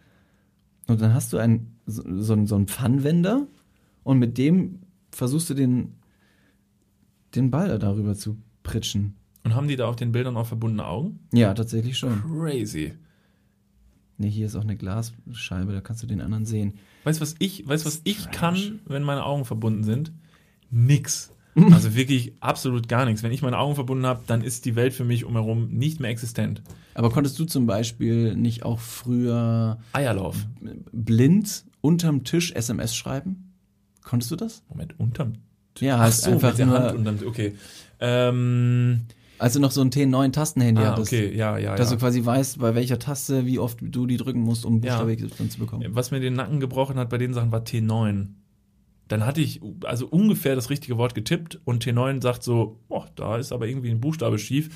[0.87, 3.47] Und dann hast du ein, so, so, einen- so einen Pfannwender
[4.03, 4.79] und mit dem
[5.11, 5.93] versuchst du den,
[7.35, 9.15] den Ball da darüber zu pritschen.
[9.43, 11.19] und haben die da auf den Bildern auch verbundene Augen?
[11.33, 12.21] Ja, tatsächlich schon.
[12.21, 12.93] Crazy.
[14.18, 16.74] Ne, hier ist auch eine Glasscheibe, da kannst du den anderen sehen.
[17.03, 20.11] Weißt du, was ich, weißt, was ich kann, wenn meine Augen verbunden sind?
[20.70, 21.30] Nix.
[21.72, 23.22] Also wirklich absolut gar nichts.
[23.22, 26.09] Wenn ich meine Augen verbunden habe, dann ist die Welt für mich umherum nicht mehr
[26.09, 26.64] existent.
[26.95, 30.47] Aber konntest du zum Beispiel nicht auch früher Eierlauf.
[30.91, 33.53] blind unterm Tisch SMS schreiben?
[34.01, 34.64] Konntest du das?
[34.70, 35.34] Moment, unterm
[35.80, 37.55] Ja, heißt einfach mit der Hand unterm, okay.
[37.99, 39.01] Ähm,
[39.43, 41.11] Als du noch so ein T9-Tastenhandy Ah, hattest.
[41.11, 41.95] okay, ja, ja, Dass ja.
[41.97, 45.03] du quasi weißt, bei welcher Taste, wie oft du die drücken musst, um Ja.
[45.03, 45.85] Buchstabe XY zu bekommen.
[45.89, 48.27] Was mir den Nacken gebrochen hat bei den Sachen war T9.
[49.09, 53.35] Dann hatte ich also ungefähr das richtige Wort getippt und T9 sagt so, boah, da
[53.37, 54.69] ist aber irgendwie ein Buchstabe schief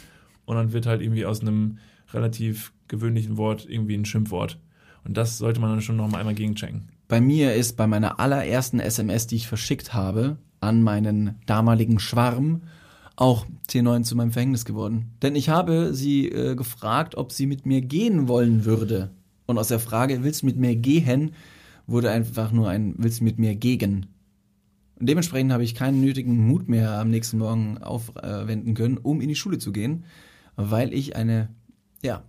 [0.46, 1.78] und dann wird halt irgendwie aus einem
[2.14, 4.60] relativ gewöhnlichen Wort irgendwie ein Schimpfwort.
[5.06, 6.90] Und das sollte man dann schon noch mal einmal gegenchecken.
[7.08, 12.64] Bei mir ist bei meiner allerersten SMS, die ich verschickt habe, an meinen damaligen Schwarm,
[13.18, 15.12] auch T9 zu meinem Verhängnis geworden.
[15.22, 19.12] Denn ich habe sie äh, gefragt, ob sie mit mir gehen wollen würde.
[19.48, 21.32] Und aus der Frage, willst du mit mir gehen,
[21.88, 24.06] wurde einfach nur ein, willst du mit mir gegen?
[25.00, 29.30] Und dementsprechend habe ich keinen nötigen Mut mehr am nächsten Morgen aufwenden können, um in
[29.30, 30.06] die Schule zu gehen,
[30.56, 31.50] weil ich eine,
[32.04, 32.24] ja,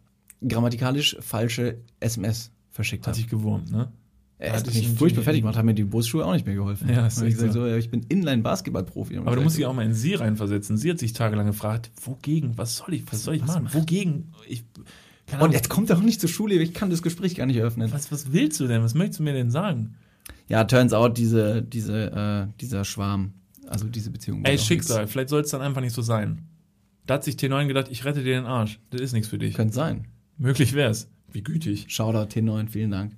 [0.46, 3.16] grammatikalisch falsche SMS verschickt Hat habe.
[3.16, 3.92] sich gewurmt, ne?
[4.40, 6.88] Er Hat hat mich furchtbar fertig gemacht, haben mir die Busschuhe auch nicht mehr geholfen.
[6.88, 7.66] Ja, ist ich gesagt, so.
[7.66, 9.16] ich bin Inline-Basketball-Profi.
[9.18, 10.76] Aber du musst dich auch mal in sie reinversetzen.
[10.76, 12.56] Sie hat sich tagelang gefragt, wogegen?
[12.56, 13.02] Was soll ich?
[13.10, 13.68] Was soll ich machen?
[13.72, 14.32] Wogegen?
[14.48, 14.62] Ich,
[15.40, 17.90] Und jetzt kommt er auch nicht zur Schule, ich kann das Gespräch gar nicht eröffnen.
[17.92, 18.82] was, was willst du denn?
[18.82, 19.96] Was möchtest du mir denn sagen?
[20.46, 23.32] Ja, turns out, diese, diese, äh, dieser Schwarm,
[23.66, 24.44] also diese Beziehung.
[24.44, 26.42] Ey, Schicksal, vielleicht soll es dann einfach nicht so sein.
[27.06, 28.78] Da hat sich T9 gedacht, ich rette dir den Arsch.
[28.90, 29.54] Das ist nichts für dich.
[29.54, 30.06] Könnte sein.
[30.36, 31.08] Möglich wär's.
[31.32, 31.86] Wie gütig.
[31.88, 33.16] Shoutout T9, vielen Dank.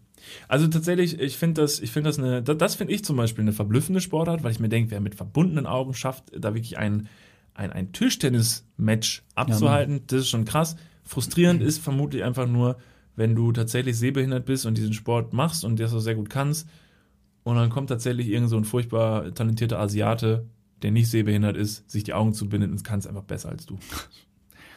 [0.48, 3.52] Also tatsächlich, ich finde das, ich finde das eine, das, finde ich zum Beispiel eine
[3.52, 7.08] verblüffende Sportart, weil ich mir denke, wer mit verbundenen Augen schafft, da wirklich ein,
[7.54, 10.76] ein, ein Tischtennis-Match abzuhalten, das ist schon krass.
[11.04, 12.78] Frustrierend ist vermutlich einfach nur,
[13.16, 16.68] wenn du tatsächlich sehbehindert bist und diesen Sport machst und das auch sehr gut kannst
[17.42, 20.46] und dann kommt tatsächlich irgend so ein furchtbar talentierter Asiate,
[20.82, 23.78] der nicht sehbehindert ist, sich die Augen zubindet und kann es einfach besser als du.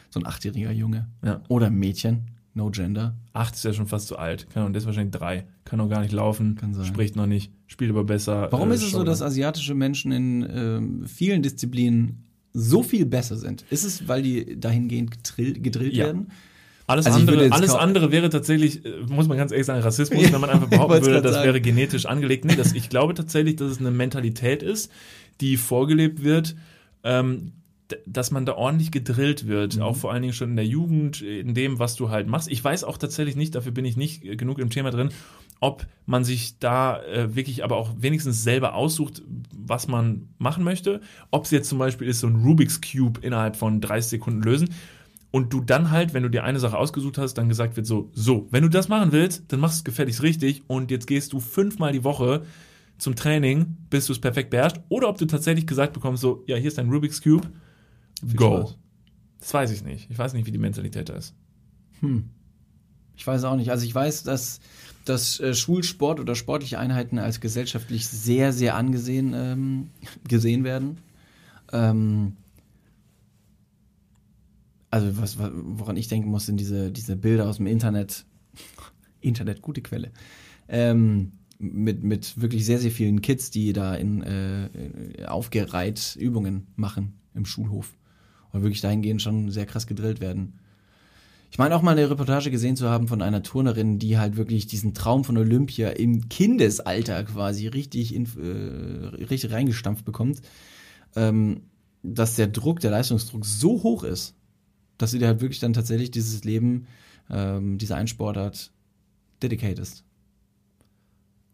[0.09, 1.09] So ein achtjähriger Junge.
[1.25, 1.41] Ja.
[1.47, 2.27] Oder ein Mädchen.
[2.55, 3.15] No gender.
[3.33, 4.47] Acht ist ja schon fast zu alt.
[4.51, 5.45] Kann, und der ist wahrscheinlich drei.
[5.65, 6.85] Kann noch gar nicht laufen, Kann sein.
[6.85, 8.47] spricht noch nicht, spielt aber besser.
[8.51, 13.37] Warum äh, ist es so, dass asiatische Menschen in ähm, vielen Disziplinen so viel besser
[13.37, 13.65] sind?
[13.71, 16.05] Ist es, weil die dahingehend gedrillt, gedrillt Ja.
[16.05, 16.27] werden?
[16.85, 20.41] Alles, Also andere, alles andere wäre tatsächlich, äh, muss man ganz ehrlich sagen, Rassismus, wenn
[20.41, 21.45] man einfach behaupten würde, das sagen.
[21.45, 22.45] wäre genetisch angelegt.
[22.45, 24.91] Nee, das, ich glaube tatsächlich, dass es eine Mentalität ist,
[25.41, 26.55] die vorgelebt wird,
[27.03, 27.53] ähm,
[28.05, 29.81] dass man da ordentlich gedrillt wird, Mhm.
[29.81, 32.49] auch vor allen Dingen schon in der Jugend, in dem, was du halt machst.
[32.51, 35.09] Ich weiß auch tatsächlich nicht, dafür bin ich nicht äh, genug im Thema drin,
[35.59, 39.21] ob man sich da äh, wirklich aber auch wenigstens selber aussucht,
[39.55, 41.01] was man machen möchte.
[41.31, 44.69] Ob es jetzt zum Beispiel ist, so ein Rubik's Cube innerhalb von 30 Sekunden lösen.
[45.31, 48.11] Und du dann halt, wenn du dir eine Sache ausgesucht hast, dann gesagt wird so,
[48.13, 51.33] so, wenn du das machen willst, dann machst du es gefälligst richtig und jetzt gehst
[51.33, 52.43] du fünfmal die Woche
[52.99, 54.79] zum Training, bis du es perfekt beherrschst.
[54.89, 57.47] Oder ob du tatsächlich gesagt bekommst, so, ja, hier ist dein Rubik's Cube,
[58.25, 58.57] Viel go.
[58.61, 58.77] Spaß.
[59.39, 60.09] Das weiß ich nicht.
[60.09, 61.33] Ich weiß nicht, wie die Mentalität da ist.
[63.15, 63.71] Ich weiß auch nicht.
[63.71, 64.59] Also ich weiß, dass,
[65.05, 69.89] dass äh, Schulsport oder sportliche Einheiten als gesellschaftlich sehr, sehr angesehen ähm,
[70.27, 70.97] gesehen werden.
[71.71, 72.33] Ähm,
[74.91, 78.25] also was, wa- woran ich denken muss, sind diese, diese Bilder aus dem Internet.
[79.21, 80.11] Internet, gute Quelle.
[80.67, 86.67] Ähm, mit, mit wirklich sehr, sehr vielen Kids, die da in äh, äh, aufgereiht Übungen
[86.75, 87.93] machen im Schulhof.
[88.53, 90.59] Und wirklich dahingehend schon sehr krass gedrillt werden.
[91.51, 94.65] Ich meine auch mal eine Reportage gesehen zu haben von einer Turnerin, die halt wirklich
[94.65, 100.41] diesen Traum von Olympia im Kindesalter quasi richtig, in, äh, richtig reingestampft bekommt,
[101.15, 101.61] ähm,
[102.01, 104.35] dass der Druck, der Leistungsdruck so hoch ist,
[104.97, 106.87] dass sie dir halt wirklich dann tatsächlich dieses Leben,
[107.29, 108.71] ähm, diese Einsportart
[109.43, 110.03] dedicated ist.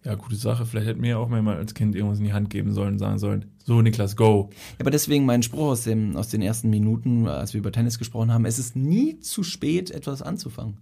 [0.05, 0.65] Ja, gute Sache.
[0.65, 3.19] Vielleicht hätten wir ja auch mal als Kind irgendwas in die Hand geben sollen, sagen
[3.19, 4.49] sollen, so Niklas, go.
[4.51, 7.99] Ja, aber deswegen mein Spruch aus, dem, aus den ersten Minuten, als wir über Tennis
[7.99, 10.77] gesprochen haben, es ist nie zu spät, etwas anzufangen.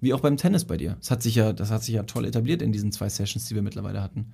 [0.00, 0.96] Wie auch beim Tennis bei dir.
[1.00, 3.54] Das hat sich ja, das hat sich ja toll etabliert in diesen zwei Sessions, die
[3.54, 4.32] wir mittlerweile hatten.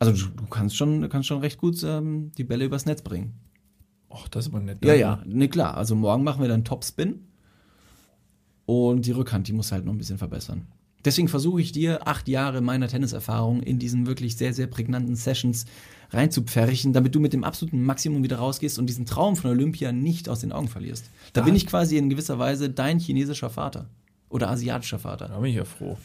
[0.00, 3.02] Also du, du kannst schon, du kannst schon recht gut ähm, die Bälle übers Netz
[3.02, 3.34] bringen.
[4.08, 4.84] Och, das ist aber nett.
[4.84, 5.76] Ja, ja, ne klar.
[5.76, 7.26] Also morgen machen wir dann Topspin.
[8.66, 10.66] Und die Rückhand, die muss halt noch ein bisschen verbessern.
[11.04, 15.64] Deswegen versuche ich dir acht Jahre meiner Tenniserfahrung in diesen wirklich sehr, sehr prägnanten Sessions
[16.10, 20.28] reinzupferchen, damit du mit dem absoluten Maximum wieder rausgehst und diesen Traum von Olympia nicht
[20.28, 21.10] aus den Augen verlierst.
[21.32, 23.88] Da Da- bin ich quasi in gewisser Weise dein chinesischer Vater
[24.28, 25.28] oder asiatischer Vater.
[25.28, 25.96] Da bin ich ja froh.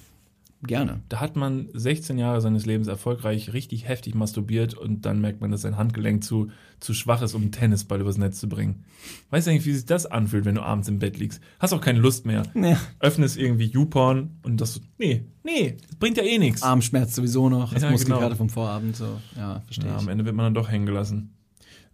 [0.68, 1.02] Gerne.
[1.10, 5.52] Da hat man 16 Jahre seines Lebens erfolgreich richtig heftig masturbiert und dann merkt man,
[5.52, 6.50] dass sein Handgelenk zu,
[6.80, 8.84] zu schwach ist, um einen Tennisball übers Netz zu bringen.
[9.30, 11.42] Weißt du eigentlich, wie sich das anfühlt, wenn du abends im Bett liegst?
[11.60, 12.44] Hast auch keine Lust mehr.
[12.56, 12.78] Ja.
[13.00, 16.64] Öffnest irgendwie YouPorn und das so, nee, nee, das bringt ja eh nichts.
[16.64, 18.20] Armschmerz sowieso noch, das Ja, Muskel genau.
[18.20, 19.20] gerade vom Vorabend so.
[19.36, 20.02] Ja, verstehe Ja, ich.
[20.02, 21.32] am Ende wird man dann doch hängen gelassen.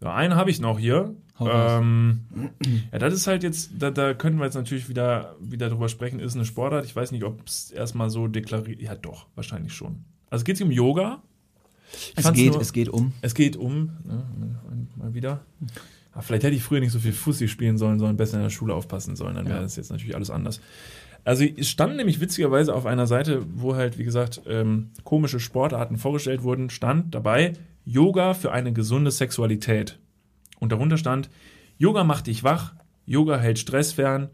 [0.02, 1.16] Ja, einen habe ich noch hier.
[1.50, 2.20] Ähm,
[2.92, 6.20] ja, das ist halt jetzt, da, da könnten wir jetzt natürlich wieder, wieder drüber sprechen,
[6.20, 6.86] ist eine Sportart.
[6.86, 8.82] Ich weiß nicht, ob es erstmal so deklariert.
[8.82, 10.04] Ja, doch, wahrscheinlich schon.
[10.30, 11.22] Also geht es um Yoga.
[11.94, 13.14] Ich Es geht, nur- es geht um.
[13.22, 14.24] es geht um, ne,
[14.98, 15.42] mal wieder,
[16.14, 18.50] Ah, vielleicht hätte ich früher nicht so viel Fussi spielen sollen, sondern besser in der
[18.50, 19.36] Schule aufpassen sollen.
[19.36, 19.62] Dann wäre Ja.
[19.64, 20.60] das jetzt natürlich alles anders.
[21.24, 25.96] Also es stand nämlich witzigerweise auf einer Seite, wo halt, wie gesagt, ähm, komische Sportarten
[25.98, 27.54] vorgestellt wurden, stand dabei
[27.86, 30.00] Yoga für eine gesunde Sexualität.
[30.62, 31.30] Und darunter stand,
[31.78, 34.30] Yoga macht dich wach, Yoga hält Stress fern,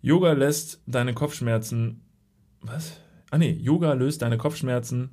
[0.00, 2.00] Yoga lässt deine Kopfschmerzen.
[2.62, 2.98] Was?
[3.30, 5.10] Ah nee, Yoga löst deine Kopfschmerzen.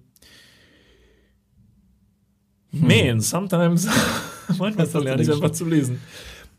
[2.72, 3.88] Man, sometimes.
[4.58, 6.00] Manchmal lerne ich denn einfach zu lesen.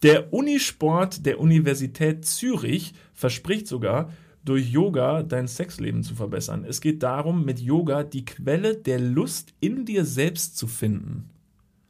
[0.03, 4.13] Der Unisport der Universität Zürich verspricht sogar,
[4.45, 6.65] durch Yoga dein Sexleben zu verbessern.
[6.65, 11.31] Es geht darum, mit Yoga die Quelle der Lust in dir selbst zu finden.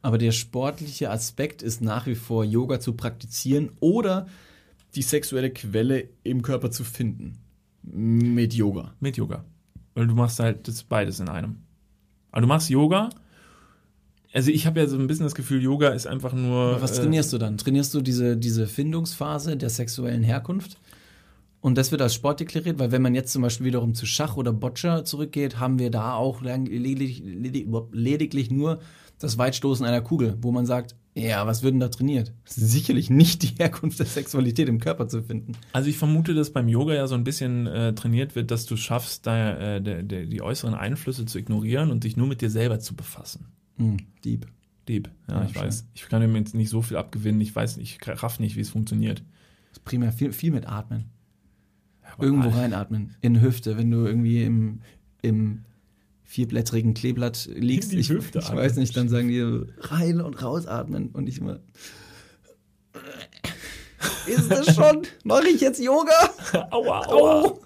[0.01, 4.27] Aber der sportliche Aspekt ist nach wie vor Yoga zu praktizieren oder
[4.95, 7.37] die sexuelle Quelle im Körper zu finden.
[7.83, 8.93] Mit Yoga.
[8.99, 9.43] Mit Yoga.
[9.93, 11.57] Weil du machst halt das beides in einem.
[12.31, 13.09] Aber du machst Yoga.
[14.31, 16.71] Also ich habe ja so ein bisschen das Gefühl, Yoga ist einfach nur.
[16.71, 17.57] Aber was äh, trainierst du dann?
[17.57, 20.77] Trainierst du diese, diese Findungsphase der sexuellen Herkunft?
[21.61, 24.37] Und das wird als Sport deklariert, weil wenn man jetzt zum Beispiel wiederum zu Schach
[24.37, 28.79] oder Boccia zurückgeht, haben wir da auch lediglich, ledig- lediglich nur
[29.19, 32.33] das Weitstoßen einer Kugel, wo man sagt, ja, was wird denn da trainiert?
[32.45, 35.53] Sicherlich nicht die Herkunft der Sexualität im Körper zu finden.
[35.73, 38.77] Also ich vermute, dass beim Yoga ja so ein bisschen äh, trainiert wird, dass du
[38.77, 42.49] schaffst, da, äh, der, der, die äußeren Einflüsse zu ignorieren und dich nur mit dir
[42.49, 43.47] selber zu befassen.
[43.77, 44.47] Hm, deep.
[44.87, 45.09] Deep.
[45.27, 45.87] Ja, Ja, ich weiß.
[45.93, 47.41] Ich kann mir jetzt nicht so viel abgewinnen.
[47.41, 49.19] Ich weiß nicht, ich raff nicht, wie es funktioniert.
[49.69, 51.05] Das ist primär viel, viel mit Atmen.
[52.13, 53.15] Aber Irgendwo reinatmen.
[53.21, 54.81] In Hüfte, wenn du irgendwie im,
[55.21, 55.63] im
[56.29, 57.91] vierblättrigen Kleeblatt liegst.
[57.91, 59.41] Ich, ich weiß nicht, dann sagen die
[59.79, 61.59] rein und rausatmen und ich immer.
[64.27, 65.07] Ist das schon?
[65.23, 66.11] Mache ich jetzt Yoga?
[66.69, 67.59] Aua, aua.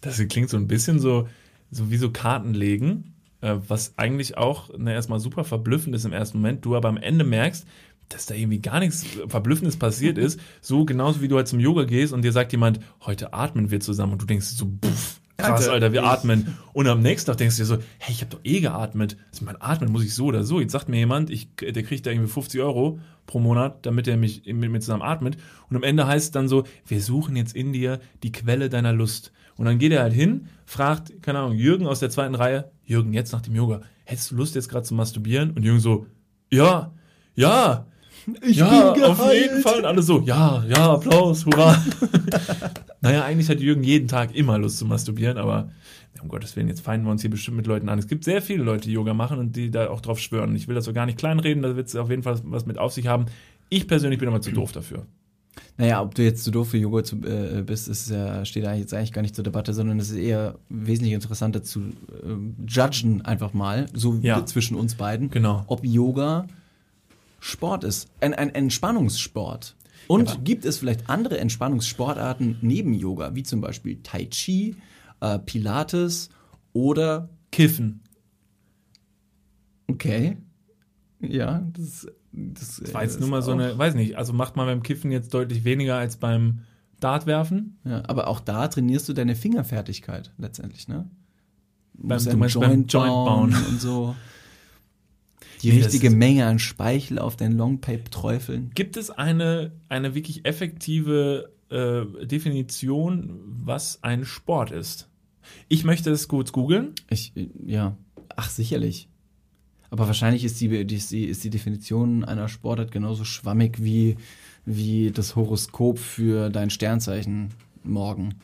[0.00, 1.28] Das klingt so ein bisschen so,
[1.70, 6.14] so wie so Karten legen, äh, was eigentlich auch na, erstmal super verblüffend ist im
[6.14, 6.64] ersten Moment.
[6.64, 7.66] Du aber am Ende merkst,
[8.08, 10.40] dass da irgendwie gar nichts Verblüffendes passiert ist.
[10.62, 13.80] So genauso wie du halt zum Yoga gehst und dir sagt jemand, heute atmen wir
[13.80, 16.58] zusammen und du denkst so, pff, krass, Alter, wir atmen.
[16.72, 19.16] Und am nächsten Tag denkst du dir so, hey, ich habe doch eh geatmet.
[19.30, 20.60] Also mein Atmen muss ich so oder so.
[20.60, 24.16] Jetzt sagt mir jemand, ich, der kriegt da irgendwie 50 Euro pro Monat, damit er
[24.16, 25.36] mich mit mir zusammen atmet.
[25.68, 28.92] Und am Ende heißt es dann so, wir suchen jetzt in dir die Quelle deiner
[28.92, 29.32] Lust.
[29.56, 33.12] Und dann geht er halt hin, fragt, keine Ahnung, Jürgen aus der zweiten Reihe, Jürgen,
[33.12, 35.50] jetzt nach dem Yoga, hättest du Lust jetzt gerade zu masturbieren?
[35.52, 36.06] Und Jürgen so,
[36.50, 36.92] ja,
[37.34, 37.86] ja,
[38.42, 39.78] Ich ja, bin auf jeden Fall.
[39.80, 41.76] Und alle so, ja, ja, Applaus, hurra.
[43.02, 45.70] naja, eigentlich hat Jürgen jeden Tag immer Lust zu masturbieren, aber
[46.22, 47.98] um Gottes Willen, jetzt feinden wir uns hier bestimmt mit Leuten an.
[47.98, 50.54] Es gibt sehr viele Leute, die Yoga machen und die da auch drauf schwören.
[50.54, 52.78] Ich will das so gar nicht kleinreden, da wird es auf jeden Fall was mit
[52.78, 53.26] auf sich haben.
[53.68, 55.06] Ich persönlich bin aber zu doof dafür.
[55.78, 58.80] Naja, ob du jetzt zu doof für Yoga zu, äh, bist, ist, ja, steht eigentlich
[58.80, 61.80] jetzt eigentlich gar nicht zur Debatte, sondern es ist eher wesentlich interessanter zu
[62.24, 64.46] ähm, judgen einfach mal, so wie Ja.
[64.46, 65.64] zwischen uns beiden, Genau.
[65.66, 66.46] ob Yoga
[67.40, 69.74] Sport ist, ein, ein Entspannungssport.
[70.08, 70.36] Und Ja.
[70.42, 74.76] gibt es vielleicht andere Entspannungssportarten neben Yoga, wie zum Beispiel Tai Chi,
[75.20, 76.28] äh, Pilates
[76.72, 78.00] oder Kiffen.
[79.88, 80.36] okay,
[81.20, 84.66] ja, das, das, Das war jetzt nur mal so eine, weiß nicht, also macht man
[84.66, 86.60] beim Kiffen jetzt deutlich weniger als beim
[87.00, 87.78] Dartwerfen.
[87.84, 91.08] Ja, aber auch da trainierst du deine Fingerfertigkeit letztendlich, ne?
[91.94, 92.88] Du Beim- du meinst beim Joint
[93.26, 93.54] bauen.
[93.68, 94.16] und so.
[95.62, 98.70] Die richtige Menge an Speichel auf dein Longpape träufeln.
[98.74, 105.08] Gibt es eine, eine wirklich effektive äh, Definition, was ein Sport ist?
[105.68, 106.94] Ich möchte es kurz googeln.
[107.10, 107.32] Ich,
[107.64, 107.96] ja.
[108.36, 109.08] Ach, sicherlich.
[109.90, 114.16] Aber wahrscheinlich ist die, die, ist die, Definition einer Sportart genauso schwammig wie,
[114.64, 117.50] wie das Horoskop für dein Sternzeichen
[117.84, 118.36] morgen.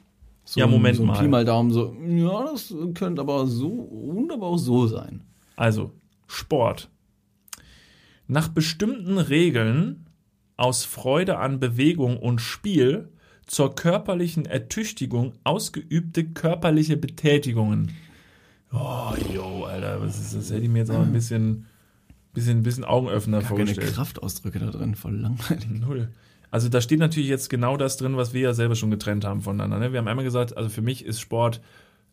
[0.45, 1.19] So Ja, Moment so ein mal.
[1.19, 5.23] Pi mal Daumen, so, ja, das könnte aber so und aber auch so sein.
[5.57, 5.93] Also,
[6.27, 6.91] Sport.
[8.29, 10.07] Nach bestimmten Regeln
[10.57, 13.09] aus Freude an Bewegung und Spiel
[13.47, 17.93] zur körperlichen Ertüchtigung ausgeübte körperliche Betätigungen.
[18.73, 20.51] Oh, yo, Alter, was ist das?
[20.51, 21.67] Hätte ich mir jetzt auch ein bisschen,
[22.35, 23.95] bisschen, bisschen Augenöffner Gar keine vorgestellt.
[23.95, 25.67] Kraftausdrücke da drin, voll langweilig.
[25.71, 26.09] Null.
[26.51, 29.43] Also da steht natürlich jetzt genau das drin, was wir ja selber schon getrennt haben
[29.43, 29.79] voneinander.
[29.79, 29.93] Ne?
[29.93, 31.61] Wir haben einmal gesagt, also für mich ist Sport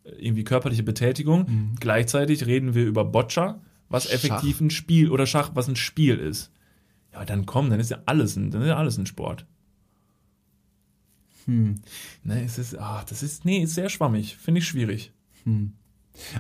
[0.03, 1.76] äh, irgendwie körperliche Betätigung.
[1.80, 3.59] Gleichzeitig reden wir über Boccia,
[3.95, 4.13] was Schach.
[4.13, 6.51] effektiv ein Spiel oder Schach, was ein Spiel ist.
[7.13, 9.45] Ja, dann komm, dann ist ja alles ein, dann ist ja alles ein Sport.
[11.45, 11.75] Hm.
[12.23, 14.35] Ne, es ist, ach, das ist, nee, ist sehr schwammig.
[14.37, 15.13] Finde ich schwierig.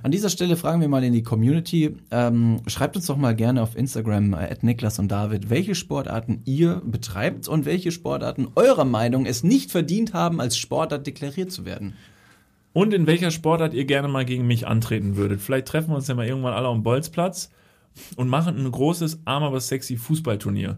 [0.03, 1.95] An dieser Stelle fragen wir mal in die Community.
[2.11, 6.41] Ähm, schreibt uns doch mal gerne auf Instagram äh, at Niklas und David, welche Sportarten
[6.45, 11.65] ihr betreibt und welche Sportarten eurer Meinung es nicht verdient haben, als Sportart deklariert zu
[11.65, 11.93] werden.
[12.75, 15.39] Und in welcher Sportart ihr gerne mal gegen mich antreten würdet.
[15.39, 17.49] Vielleicht treffen wir uns ja mal irgendwann alle am Bolzplatz
[18.17, 20.77] und machen ein großes, arm aber sexy Fußballturnier.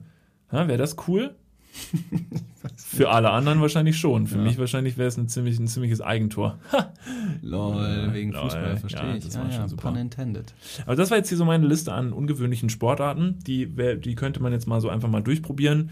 [0.51, 1.33] Ja, wäre das cool?
[2.75, 4.27] Für alle anderen wahrscheinlich schon.
[4.27, 4.43] Für Ja.
[4.43, 6.59] mich wahrscheinlich wäre es ein, ziemlich, ein ziemliches Eigentor.
[7.41, 9.23] Lol, wegen Lol, Fußball, verstehe ja, ich.
[9.25, 9.89] das Ja, war schon super.
[9.89, 10.53] pun intended.
[10.85, 13.39] Aber das war jetzt hier so meine Liste an ungewöhnlichen Sportarten.
[13.47, 15.89] Die, die könnte man jetzt mal so einfach mal durchprobieren.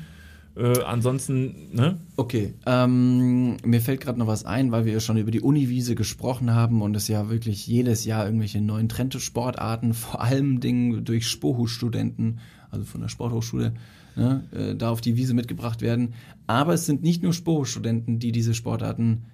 [0.56, 2.00] Äh, ansonsten, ne?
[2.16, 5.96] Okay, ähm, mir fällt gerade noch was ein, weil wir ja schon über die Uniwiese
[5.96, 11.28] gesprochen haben und es ja wirklich jedes Jahr irgendwelche neuen Trendsportarten, vor allem Dingen durch
[11.28, 12.40] Spohu-Studenten,
[12.72, 13.74] also von der Sporthochschule,
[14.16, 16.14] ne, äh, da auf die Wiese mitgebracht werden.
[16.48, 19.26] Aber es sind nicht nur Spohu-Studenten, die diese Sportarten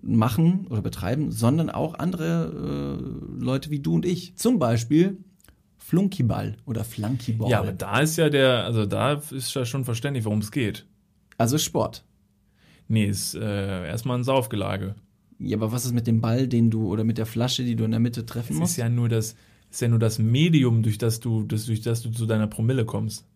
[0.00, 4.36] machen oder betreiben, sondern auch andere äh, Leute wie du und ich.
[4.36, 5.18] Zum Beispiel
[5.84, 7.50] Flunkyball oder Flunkyball.
[7.50, 10.86] Ja, aber da ist ja der, also da ist ja schon verständlich, worum es geht.
[11.36, 12.04] also Sport.
[12.88, 14.94] Nee, ist äh, erstmal ein Saufgelage.
[15.38, 17.84] Ja, aber was ist mit dem Ball, den du oder mit der Flasche, die du
[17.84, 18.72] in der Mitte treffen Es musst?
[18.72, 19.36] ist ja nur das,
[19.70, 22.86] ist ja nur das Medium, durch das du, das, durch das du zu deiner Promille
[22.86, 23.26] kommst.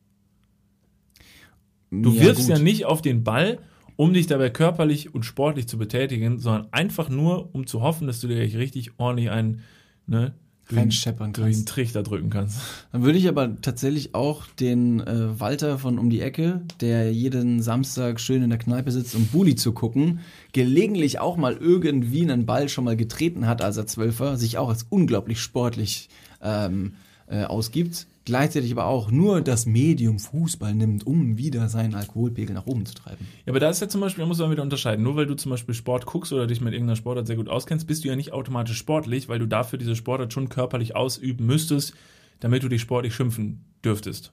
[1.90, 2.64] Du wirfst ja gut.
[2.64, 3.59] nicht auf den Ball,
[3.96, 8.20] um dich dabei körperlich und sportlich zu betätigen, sondern einfach nur, um zu hoffen, dass
[8.20, 9.61] du dir richtig ordentlich einen,
[10.07, 10.34] ne,
[10.71, 11.69] Reinscheppern durch den kannst.
[11.69, 12.61] Trichter drücken kannst.
[12.93, 17.62] Dann würde ich aber tatsächlich auch den äh, Walter von um die Ecke, der jeden
[17.62, 20.21] Samstag schön in der Kneipe sitzt, um Bulli zu gucken,
[20.53, 24.69] gelegentlich auch mal irgendwie einen Ball schon mal getreten hat, als er Zwölfer, sich auch
[24.69, 26.09] als unglaublich sportlich
[26.43, 26.95] ähm,
[27.27, 32.66] äh, ausgibt, gleichzeitig aber auch nur das Medium Fußball nimmt, um wieder seinen Alkoholpegel nach
[32.66, 33.26] oben zu treiben.
[33.47, 35.03] Ja, aber da ist ja zum Beispiel, da muss man wieder unterscheiden.
[35.03, 37.87] Nur weil du zum Beispiel Sport guckst oder dich mit irgendeiner Sportart sehr gut auskennst,
[37.87, 41.95] bist du ja nicht automatisch sportlich, weil du dafür diese Sportart schon körperlich ausüben müsstest,
[42.41, 44.33] damit du dich sportlich schimpfen dürftest.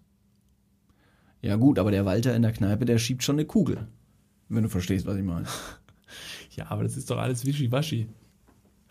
[1.41, 3.87] Ja gut, aber der Walter in der Kneipe, der schiebt schon eine Kugel.
[4.49, 5.45] Wenn du verstehst, was ich meine.
[6.51, 8.07] Ja, aber das ist doch alles wischiwaschi.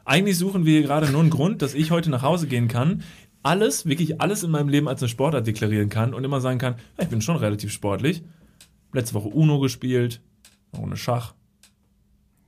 [0.05, 3.03] Eigentlich suchen wir hier gerade nur einen Grund, dass ich heute nach Hause gehen kann,
[3.45, 6.77] alles, wirklich alles in meinem Leben als eine Sportart deklarieren kann und immer sagen kann,
[6.99, 8.23] ich bin schon relativ sportlich.
[8.93, 10.21] Letzte Woche Uno gespielt,
[10.77, 11.35] Runde Schach.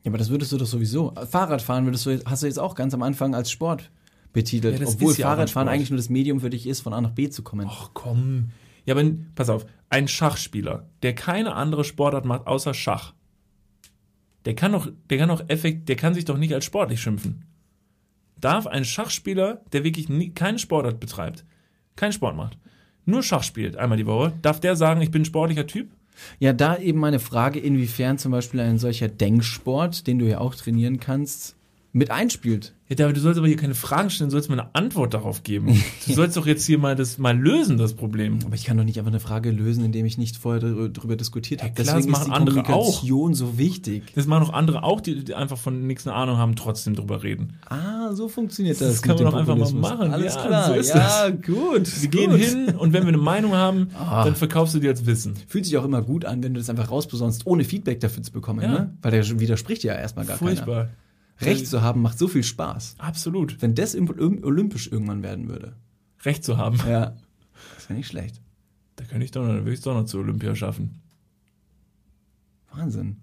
[0.02, 1.12] Ja, aber das würdest du doch sowieso.
[1.28, 3.90] Fahrradfahren würdest du, hast du jetzt auch ganz am Anfang als Sport
[4.32, 7.10] betitelt, Ja, obwohl ja Fahrradfahren eigentlich nur das Medium für dich ist, von A nach
[7.10, 7.66] B zu kommen.
[7.70, 8.50] Ach komm.
[8.84, 13.14] Ja, aber pass auf, ein Schachspieler, der keine andere Sportart macht außer Schach,
[14.44, 17.44] der kann doch, der kann doch effekt, der kann sich doch nicht als sportlich schimpfen.
[18.40, 21.44] Darf ein Schachspieler, der wirklich nie, keine Sportart betreibt,
[21.96, 22.58] keinen Sport macht,
[23.04, 25.88] nur Schach spielt einmal die Woche, darf der sagen, ich bin ein sportlicher Typ?
[26.38, 30.54] Ja, da eben meine Frage, inwiefern zum Beispiel ein solcher Denksport, den du ja auch
[30.54, 31.56] trainieren kannst,
[31.96, 32.74] mit einspielt.
[32.88, 35.42] Ja, David, du sollst aber hier keine Fragen stellen, du sollst mir eine Antwort darauf
[35.42, 35.82] geben.
[36.06, 38.38] Du sollst doch jetzt hier mal das mal lösen, das Problem.
[38.44, 41.62] Aber ich kann doch nicht einfach eine Frage lösen, indem ich nicht vorher drüber diskutiert
[41.62, 41.70] habe.
[41.70, 42.64] Ja, klar, das Deswegen ist machen die andere auch.
[42.64, 44.04] Kommunikation so wichtig.
[44.14, 47.24] Das machen auch andere auch, die, die einfach von nichts eine Ahnung haben, trotzdem drüber
[47.24, 47.54] reden.
[47.68, 48.88] Ah, so funktioniert das.
[48.88, 50.12] Das kann man doch einfach mal machen.
[50.12, 50.66] Alles Ja, klar.
[50.68, 52.02] so ist ja, gut.
[52.02, 52.40] Wir gehen gut.
[52.40, 54.22] hin und wenn wir eine Meinung haben, Ah.
[54.24, 55.34] dann verkaufst du die als Wissen.
[55.48, 58.30] Fühlt sich auch immer gut an, wenn du das einfach rausbesonnst, ohne Feedback dafür zu
[58.32, 58.60] bekommen.
[58.60, 58.68] Ja.
[58.68, 58.96] Ne?
[59.02, 60.50] Weil der widerspricht ja erstmal gar keiner.
[60.52, 60.88] Furchtbar.
[61.40, 62.96] Recht zu haben macht so viel Spaß.
[62.98, 63.60] Absolut.
[63.60, 65.76] Wenn das olympisch irgendwann werden würde.
[66.24, 66.78] Recht zu haben.
[66.88, 67.16] Ja.
[67.74, 68.40] Das wäre nicht schlecht.
[68.96, 71.02] Da könnte ich doch noch, würde ich es doch noch zu Olympia schaffen.
[72.72, 73.18] Wahnsinn.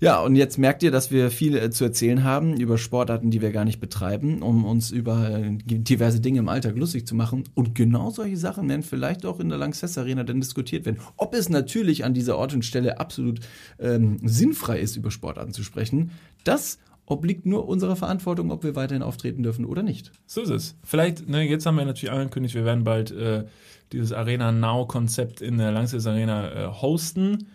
[0.00, 3.40] Ja, und jetzt merkt ihr, dass wir viel äh, zu erzählen haben über Sportarten, die
[3.40, 7.44] wir gar nicht betreiben, um uns über äh, diverse Dinge im Alltag lustig zu machen.
[7.54, 11.00] Und genau solche Sachen werden vielleicht auch in der Lanxess Arena dann diskutiert werden.
[11.16, 13.40] Ob es natürlich an dieser Ort und Stelle absolut
[13.78, 16.10] ähm, sinnfrei ist, über Sportarten zu sprechen,
[16.44, 20.12] das obliegt nur unserer Verantwortung, ob wir weiterhin auftreten dürfen oder nicht.
[20.26, 20.76] So ist es.
[20.84, 23.44] Vielleicht, ne, jetzt haben wir natürlich angekündigt, wir werden bald äh,
[23.92, 27.48] dieses Arena Now-Konzept in der Langsys Arena äh, hosten.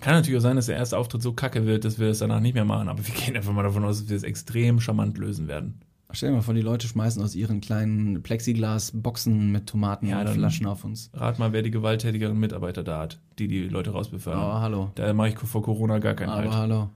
[0.00, 2.40] Kann natürlich auch sein, dass der erste Auftritt so kacke wird, dass wir das danach
[2.40, 5.18] nicht mehr machen, aber wir gehen einfach mal davon aus, dass wir es extrem charmant
[5.18, 5.80] lösen werden.
[6.12, 10.28] Stell dir mal vor, die Leute schmeißen aus ihren kleinen Plexiglas-Boxen mit Tomaten Ja, und
[10.28, 11.10] Flaschen auf uns.
[11.12, 14.40] Rat mal, wer die gewalttätigeren Mitarbeiter da hat, die die Leute rausbefördern.
[14.40, 14.90] Aber hallo.
[14.94, 16.52] Da mache ich vor Corona gar keinen Aber Halt.
[16.52, 16.90] hallo.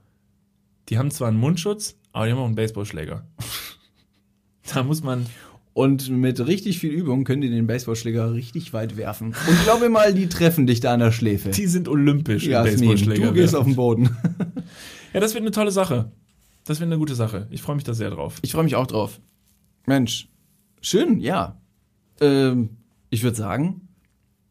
[0.87, 3.23] Die haben zwar einen Mundschutz, aber die haben auch einen Baseballschläger.
[4.73, 5.25] da muss man.
[5.79, 9.27] Und mit richtig viel Übung können die den Baseballschläger richtig weit werfen.
[9.27, 11.51] Und glaube mal, die treffen dich da an der Schläfe.
[11.51, 13.27] Die sind olympisch im Jasmin, Baseballschläger.
[13.27, 14.09] du gehst auf den Boden.
[15.13, 16.11] Ja, das wird eine tolle Sache.
[16.65, 17.47] Das wird eine gute Sache.
[17.49, 18.39] Ich freue mich da sehr drauf.
[18.41, 19.21] Ich freue mich auch drauf.
[19.87, 20.27] Mensch,
[20.81, 21.59] schön, ja.
[22.19, 22.71] Ähm,
[23.09, 23.87] ich würde sagen,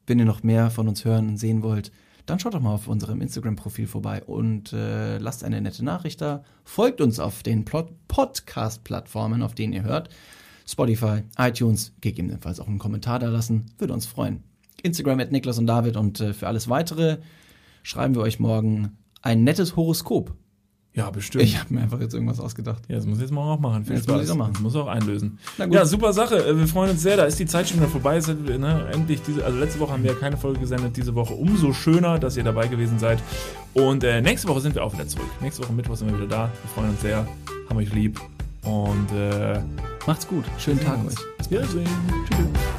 [0.06, 1.92] wenn ihr noch mehr von uns hören und sehen wollt,
[2.24, 6.42] dann schaut doch mal auf unserem Instagram-Profil vorbei und äh, lasst eine nette Nachricht da.
[6.64, 10.08] Folgt uns auf den Podcast-Plattformen, auf denen ihr hört.
[10.68, 13.66] Spotify, iTunes, gegebenenfalls auch einen Kommentar da lassen.
[13.78, 14.42] Würde uns freuen.
[14.82, 17.18] Instagram at Niklas und David und äh, für alles weitere
[17.82, 20.34] schreiben wir euch morgen ein nettes Horoskop
[20.94, 21.42] Ja, bestimmt.
[21.44, 22.82] Ich habe mir einfach jetzt irgendwas ausgedacht.
[22.88, 23.84] Ja, das muss ich jetzt morgen auch machen.
[23.86, 24.14] Viel Jetzt Spaß.
[24.14, 24.52] muss ich's auch machen.
[24.52, 25.38] Das muss auch einlösen.
[25.70, 26.36] Ja, super Sache.
[26.46, 27.16] Äh, Wir freuen uns sehr.
[27.16, 28.18] Da ist die Zeit schon wieder vorbei.
[28.18, 30.96] Ist, ne, endlich diese, also letzte Woche haben wir ja keine Folge gesendet.
[30.96, 33.20] Diese Woche umso schöner, dass ihr dabei gewesen seid.
[33.74, 35.28] Und äh, nächste Woche sind wir auch wieder zurück.
[35.40, 36.44] Nächste Woche Mittwoch sind wir wieder da.
[36.62, 37.26] Wir freuen uns sehr.
[37.68, 38.20] Haben euch lieb.
[38.64, 39.60] Und äh,
[40.08, 40.46] Macht's gut.
[40.56, 41.50] Schönen Tag euch.
[41.50, 41.86] Wiedersehen.
[42.30, 42.77] Tschüss.